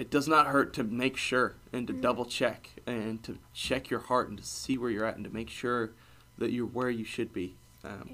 it 0.00 0.10
does 0.10 0.26
not 0.26 0.46
hurt 0.46 0.72
to 0.74 0.82
make 0.84 1.16
sure 1.16 1.56
and 1.72 1.86
to 1.86 1.92
Mhm. 1.92 2.00
double 2.00 2.24
check 2.24 2.70
and 2.86 3.22
to 3.22 3.38
check 3.52 3.90
your 3.90 4.00
heart 4.00 4.28
and 4.30 4.38
to 4.38 4.44
see 4.44 4.78
where 4.78 4.90
you're 4.90 5.04
at 5.04 5.16
and 5.16 5.24
to 5.24 5.30
make 5.30 5.50
sure 5.50 5.92
that 6.38 6.50
you're 6.52 6.66
where 6.66 6.88
you 6.90 7.04
should 7.04 7.32
be. 7.32 7.56
Um, 7.84 8.10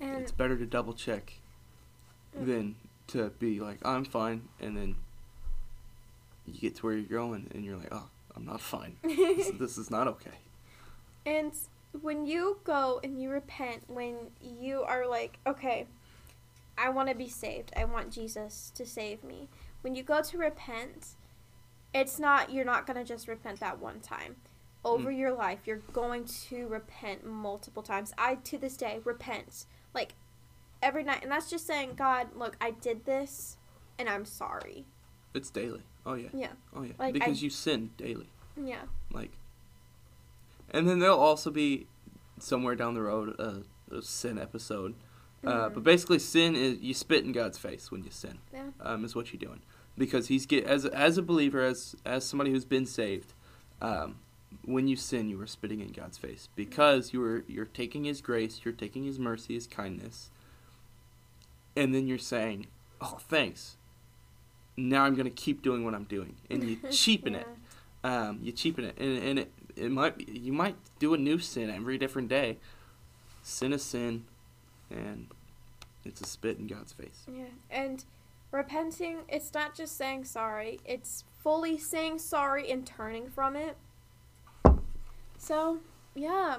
yeah. 0.00 0.06
and 0.08 0.22
it's 0.22 0.32
better 0.32 0.56
to 0.58 0.66
double 0.66 0.92
check 0.92 1.34
Mm. 2.36 2.46
than 2.46 2.76
to 3.08 3.30
be 3.38 3.60
like 3.60 3.78
I'm 3.86 4.04
fine 4.04 4.48
and 4.60 4.76
then 4.76 4.96
you 6.46 6.54
get 6.60 6.76
to 6.76 6.86
where 6.86 6.94
you're 6.96 7.08
going 7.18 7.50
and 7.54 7.64
you're 7.64 7.76
like 7.76 7.92
oh 7.92 8.08
I'm 8.36 8.44
not 8.44 8.60
fine 8.60 8.98
this, 9.02 9.50
this 9.58 9.78
is 9.78 9.90
not 9.90 10.06
okay 10.08 10.38
And 11.24 11.52
when 12.02 12.26
you 12.26 12.58
go 12.64 13.00
and 13.02 13.20
you 13.20 13.30
repent, 13.30 13.84
when 13.88 14.30
you 14.40 14.82
are 14.82 15.06
like, 15.08 15.38
okay, 15.46 15.86
I 16.78 16.90
want 16.90 17.08
to 17.08 17.14
be 17.16 17.28
saved. 17.28 17.72
I 17.76 17.84
want 17.84 18.12
Jesus 18.12 18.70
to 18.76 18.84
save 18.86 19.24
me. 19.24 19.48
When 19.82 19.94
you 19.94 20.02
go 20.02 20.22
to 20.22 20.38
repent, 20.38 21.08
it's 21.94 22.18
not 22.18 22.52
you're 22.52 22.64
not 22.64 22.86
going 22.86 22.98
to 22.98 23.04
just 23.04 23.28
repent 23.28 23.60
that 23.60 23.80
one 23.80 24.00
time. 24.00 24.36
Over 24.84 25.10
mm. 25.10 25.18
your 25.18 25.32
life, 25.32 25.60
you're 25.64 25.82
going 25.92 26.24
to 26.48 26.66
repent 26.68 27.26
multiple 27.26 27.82
times. 27.82 28.12
I 28.16 28.36
to 28.36 28.58
this 28.58 28.76
day 28.76 29.00
repent 29.04 29.66
like 29.94 30.14
every 30.82 31.02
night, 31.02 31.22
and 31.22 31.32
that's 31.32 31.50
just 31.50 31.66
saying, 31.66 31.94
God, 31.96 32.28
look, 32.36 32.56
I 32.60 32.70
did 32.72 33.04
this, 33.04 33.56
and 33.98 34.08
I'm 34.08 34.24
sorry. 34.24 34.84
It's 35.34 35.50
daily. 35.50 35.82
Oh 36.04 36.14
yeah. 36.14 36.28
Yeah. 36.32 36.52
Oh 36.74 36.82
yeah. 36.82 36.92
Like, 36.98 37.14
because 37.14 37.38
I- 37.38 37.42
you 37.42 37.50
sin 37.50 37.90
daily. 37.96 38.28
Yeah. 38.62 38.82
Like, 39.12 39.32
and 40.70 40.88
then 40.88 40.98
there'll 40.98 41.18
also 41.18 41.50
be 41.50 41.86
somewhere 42.38 42.74
down 42.74 42.94
the 42.94 43.02
road 43.02 43.38
a, 43.38 43.62
a 43.94 44.02
sin 44.02 44.38
episode. 44.38 44.94
Uh, 45.44 45.68
but 45.68 45.84
basically, 45.84 46.18
sin 46.18 46.56
is 46.56 46.78
you 46.80 46.94
spit 46.94 47.24
in 47.24 47.32
God's 47.32 47.58
face 47.58 47.90
when 47.90 48.04
you 48.04 48.10
sin. 48.10 48.38
Yeah. 48.52 48.70
Um, 48.80 49.04
is 49.04 49.14
what 49.14 49.32
you're 49.32 49.40
doing 49.40 49.60
because 49.96 50.28
He's 50.28 50.46
get 50.46 50.64
as 50.64 50.84
as 50.86 51.18
a 51.18 51.22
believer, 51.22 51.62
as 51.62 51.94
as 52.04 52.24
somebody 52.24 52.50
who's 52.50 52.64
been 52.64 52.86
saved. 52.86 53.32
Um, 53.80 54.16
when 54.64 54.88
you 54.88 54.96
sin, 54.96 55.28
you 55.28 55.40
are 55.40 55.46
spitting 55.46 55.80
in 55.80 55.92
God's 55.92 56.18
face 56.18 56.48
because 56.56 57.12
you 57.12 57.22
are 57.22 57.44
you're 57.46 57.66
taking 57.66 58.04
His 58.04 58.20
grace, 58.20 58.60
you're 58.64 58.74
taking 58.74 59.04
His 59.04 59.18
mercy, 59.18 59.54
His 59.54 59.66
kindness, 59.66 60.30
and 61.76 61.94
then 61.94 62.06
you're 62.06 62.18
saying, 62.18 62.66
"Oh, 63.00 63.18
thanks." 63.20 63.76
Now 64.78 65.04
I'm 65.04 65.14
gonna 65.14 65.30
keep 65.30 65.62
doing 65.62 65.84
what 65.84 65.94
I'm 65.94 66.04
doing, 66.04 66.36
and 66.50 66.62
you 66.62 66.78
cheapen 66.90 67.34
it 67.34 67.46
um, 68.06 68.38
you 68.40 68.52
cheapen 68.52 68.84
it, 68.84 68.96
and, 68.98 69.18
and 69.18 69.38
it, 69.40 69.52
it 69.74 69.90
might 69.90 70.16
be, 70.16 70.26
you 70.30 70.52
might 70.52 70.76
do 71.00 71.12
a 71.12 71.18
new 71.18 71.40
sin 71.40 71.70
every 71.70 71.98
different 71.98 72.28
day. 72.28 72.58
Sin 73.42 73.72
is 73.72 73.82
sin, 73.82 74.26
and 74.90 75.28
it's 76.04 76.20
a 76.20 76.24
spit 76.24 76.58
in 76.58 76.66
God's 76.66 76.92
face. 76.92 77.24
Yeah, 77.32 77.44
and 77.70 78.04
repenting, 78.50 79.18
it's 79.28 79.52
not 79.54 79.74
just 79.74 79.96
saying 79.96 80.24
sorry, 80.24 80.80
it's 80.84 81.24
fully 81.42 81.78
saying 81.78 82.18
sorry 82.18 82.70
and 82.70 82.86
turning 82.86 83.28
from 83.28 83.56
it. 83.56 83.76
So, 85.38 85.78
yeah, 86.14 86.58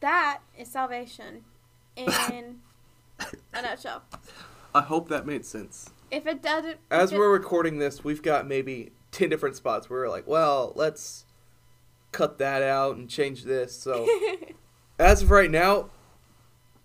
that 0.00 0.40
is 0.58 0.68
salvation 0.68 1.44
in 1.96 2.08
a 3.54 3.62
nutshell. 3.62 4.02
I 4.74 4.80
hope 4.82 5.08
that 5.08 5.26
made 5.26 5.44
sense. 5.44 5.90
If 6.10 6.26
it 6.26 6.42
doesn't, 6.42 6.78
As 6.90 7.12
it- 7.12 7.18
we're 7.18 7.30
recording 7.32 7.78
this, 7.78 8.04
we've 8.04 8.22
got 8.22 8.46
maybe 8.46 8.92
ten 9.10 9.28
different 9.28 9.56
spots 9.56 9.88
where 9.90 10.00
we're 10.00 10.08
like, 10.08 10.26
well, 10.26 10.72
let's 10.76 11.24
cut 12.12 12.38
that 12.38 12.62
out 12.62 12.96
and 12.96 13.08
change 13.08 13.44
this. 13.44 13.74
So 13.74 14.06
as 14.98 15.22
of 15.22 15.30
right 15.30 15.50
now, 15.50 15.90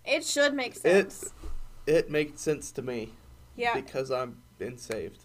it 0.08 0.24
should 0.24 0.54
make 0.54 0.74
sense. 0.76 1.32
it 1.86 1.96
it 1.98 2.10
makes 2.10 2.40
sense 2.40 2.70
to 2.72 2.82
me 2.82 3.12
yeah, 3.56 3.74
because 3.74 4.10
I'm 4.10 4.38
been 4.58 4.76
saved. 4.78 5.20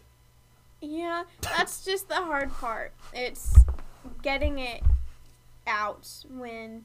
yeah, 0.82 1.24
that's 1.42 1.84
just 1.90 2.08
the 2.10 2.16
hard 2.16 2.52
part. 2.54 2.94
It's 3.14 3.56
getting 4.22 4.60
it 4.60 4.82
out 5.66 6.08
when, 6.30 6.84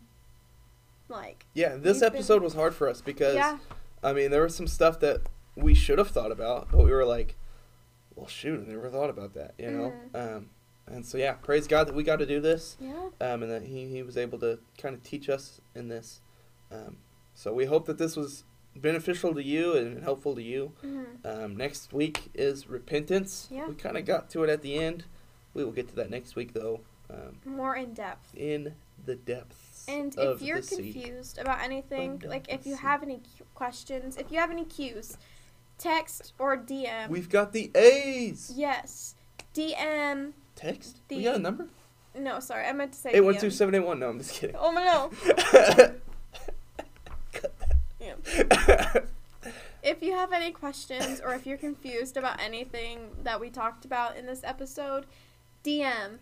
like, 1.08 1.46
Yeah, 1.54 1.76
this 1.76 2.00
You've 2.00 2.12
been- 2.12 2.16
episode 2.18 2.42
was 2.42 2.54
hard 2.54 2.74
for 2.74 2.88
us 2.88 3.00
because 3.00 3.34
yeah, 3.34 3.58
I 4.02 4.12
mean, 4.12 4.30
there 4.30 4.42
was 4.42 4.54
some 4.54 4.66
stuff 4.68 5.00
that 5.00 5.22
we 5.56 5.74
should 5.74 5.98
have 5.98 6.10
thought 6.10 6.30
about, 6.32 6.70
but 6.70 6.78
we 6.84 6.90
were 6.92 7.04
like, 7.04 7.36
well, 8.14 8.28
shoot, 8.28 8.64
I 8.66 8.70
never 8.70 8.88
thought 8.88 9.10
about 9.10 9.34
that, 9.34 9.54
you 9.58 9.70
know? 9.70 9.92
Um, 10.14 10.50
and 10.86 11.04
so, 11.04 11.18
yeah, 11.18 11.32
praise 11.34 11.66
God 11.66 11.86
that 11.88 11.94
we 11.94 12.02
got 12.02 12.16
to 12.20 12.26
do 12.26 12.40
this 12.40 12.76
yeah, 12.80 13.08
um, 13.20 13.42
and 13.42 13.50
that 13.50 13.62
he, 13.64 13.86
he 13.88 14.02
was 14.02 14.16
able 14.16 14.38
to 14.38 14.58
kind 14.78 14.94
of 14.94 15.02
teach 15.02 15.28
us 15.28 15.60
in 15.74 15.88
this. 15.88 16.20
Um, 16.72 16.96
so 17.38 17.52
we 17.52 17.66
hope 17.66 17.86
that 17.86 17.98
this 17.98 18.16
was 18.16 18.42
beneficial 18.74 19.32
to 19.34 19.42
you 19.42 19.76
and 19.76 20.02
helpful 20.02 20.34
to 20.34 20.42
you. 20.42 20.72
mhm. 20.84 21.06
Um, 21.24 21.56
next 21.56 21.92
week 21.92 22.30
is 22.34 22.68
repentance. 22.68 23.46
Yeah. 23.50 23.68
We 23.68 23.74
kind 23.74 23.96
of 23.96 24.04
got 24.04 24.28
to 24.30 24.42
it 24.42 24.50
at 24.50 24.62
the 24.62 24.74
end. 24.76 25.04
We 25.54 25.64
will 25.64 25.70
get 25.72 25.86
to 25.90 25.94
that 25.96 26.10
next 26.10 26.34
week, 26.36 26.52
though, 26.52 26.80
um, 27.08 27.38
more 27.44 27.76
in 27.76 27.94
depth. 27.94 28.34
in 28.34 28.74
the 29.06 29.14
depths 29.14 29.86
And 29.88 30.14
if 30.18 30.42
you're 30.42 30.62
sea. 30.62 30.92
confused 30.92 31.38
about 31.38 31.60
anything, 31.62 32.22
like 32.26 32.52
if 32.52 32.66
you 32.66 32.74
sea. 32.74 32.82
have 32.82 33.02
any 33.04 33.20
questions, 33.54 34.16
if 34.16 34.30
you 34.32 34.38
have 34.38 34.50
any 34.50 34.64
cues, 34.64 35.16
text 35.78 36.32
or 36.38 36.56
DM. 36.56 37.08
We've 37.08 37.28
got 37.30 37.52
the 37.52 37.70
A's. 37.76 38.52
yes, 38.54 39.14
DM. 39.54 40.32
Text? 40.56 41.00
The- 41.08 41.16
we 41.18 41.22
got 41.24 41.36
a 41.36 41.38
number? 41.38 41.68
No, 42.18 42.40
sorry, 42.40 42.66
I 42.66 42.72
meant 42.72 42.92
to 42.94 42.98
say 42.98 43.10
Eight 43.14 43.20
one 43.20 43.36
two 43.38 43.50
seven 43.50 43.74
eight 43.76 43.84
one. 43.86 44.00
No, 44.00 44.08
I'm 44.10 44.18
just 44.18 44.32
kidding. 44.34 44.56
Oh 44.58 44.72
no. 44.72 45.10
Yeah. 48.38 49.00
If 49.82 50.02
you 50.02 50.12
have 50.12 50.32
any 50.32 50.50
questions 50.50 51.20
or 51.20 51.34
if 51.34 51.46
you're 51.46 51.56
confused 51.56 52.16
about 52.16 52.40
anything 52.40 53.10
that 53.22 53.40
we 53.40 53.48
talked 53.48 53.84
about 53.84 54.16
in 54.16 54.26
this 54.26 54.42
episode, 54.42 55.06
DM 55.64 56.18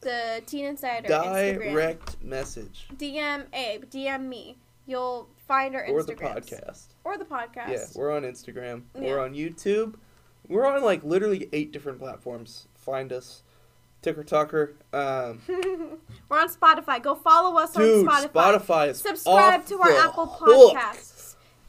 the 0.00 0.42
Teen 0.46 0.64
Insider 0.66 1.08
Instagram. 1.08 1.72
Direct 1.72 2.22
message 2.22 2.88
DM 2.96 3.46
Abe, 3.52 3.84
DM 3.84 4.28
me. 4.28 4.58
You'll 4.86 5.28
find 5.48 5.74
our 5.74 5.84
Instagram 5.84 5.92
or 5.92 6.02
the 6.02 6.14
podcast. 6.14 6.84
Or 7.04 7.18
the 7.18 7.24
podcast. 7.24 7.70
Yeah, 7.70 7.84
we're 7.94 8.12
on 8.12 8.22
Instagram. 8.22 8.82
We're 8.94 9.20
on 9.20 9.34
YouTube. 9.34 9.94
We're 10.48 10.66
on 10.66 10.82
like 10.82 11.02
literally 11.02 11.48
eight 11.52 11.72
different 11.72 11.98
platforms. 11.98 12.68
Find 12.74 13.12
us, 13.12 13.42
Ticker 14.02 14.22
Talker. 14.22 14.74
Um, 14.92 15.40
We're 16.28 16.40
on 16.40 16.48
Spotify. 16.48 17.02
Go 17.02 17.16
follow 17.16 17.58
us 17.58 17.72
dude, 17.72 18.06
on 18.06 18.28
Spotify. 18.28 18.30
Spotify 18.32 18.88
is 18.90 19.00
Subscribe 19.00 19.66
to 19.66 19.80
our 19.80 19.90
Apple 19.90 20.26
hook. 20.26 20.76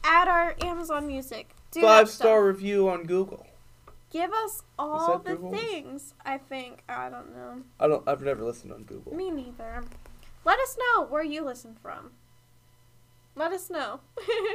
Add 0.08 0.26
our 0.26 0.56
Amazon 0.62 1.06
Music. 1.06 1.50
Do 1.70 1.82
Five 1.82 2.08
star 2.08 2.44
review 2.44 2.88
on 2.88 3.04
Google. 3.04 3.46
Give 4.10 4.32
us 4.32 4.62
all 4.78 5.18
the 5.18 5.36
things. 5.36 6.14
I 6.24 6.38
think. 6.38 6.82
I 6.88 7.10
don't 7.10 7.34
know. 7.36 7.62
I 7.78 7.86
don't. 7.86 8.08
I've 8.08 8.22
never 8.22 8.42
listened 8.42 8.72
on 8.72 8.84
Google. 8.84 9.14
Me 9.14 9.30
neither. 9.30 9.84
Let 10.46 10.58
us 10.60 10.78
know 10.78 11.04
where 11.04 11.22
you 11.22 11.44
listen 11.44 11.76
from. 11.82 12.12
Let 13.36 13.52
us 13.52 13.68
know. 13.68 14.00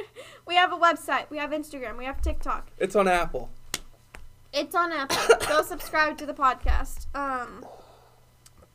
we 0.46 0.56
have 0.56 0.72
a 0.72 0.76
website. 0.76 1.30
We 1.30 1.38
have 1.38 1.50
Instagram. 1.50 1.96
We 1.96 2.04
have 2.04 2.20
TikTok. 2.20 2.72
It's 2.78 2.96
on 2.96 3.06
Apple. 3.06 3.48
It's 4.52 4.74
on 4.74 4.92
Apple. 4.92 5.36
Go 5.48 5.62
subscribe 5.62 6.18
to 6.18 6.26
the 6.26 6.34
podcast. 6.34 7.06
Um, 7.14 7.64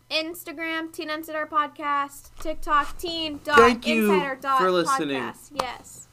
Instagram, 0.10 0.94
Teen 0.94 1.10
Insider 1.10 1.46
Podcast. 1.46 2.32
TikTok, 2.40 2.98
Teen 2.98 3.42
dot 3.44 3.58
Thank 3.58 3.86
you 3.86 4.14
Insider 4.14 4.36
dot 4.42 4.60
for 4.60 4.72
listening. 4.72 5.22
Podcast. 5.22 5.52
Yes, 5.54 6.08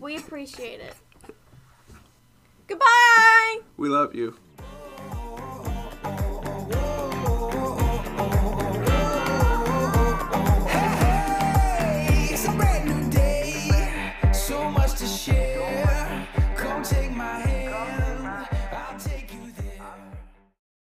we 0.00 0.16
appreciate 0.16 0.80
it. 0.80 0.94
Goodbye. 2.66 3.60
We 3.76 3.88
love 3.88 4.14
you. 4.14 4.36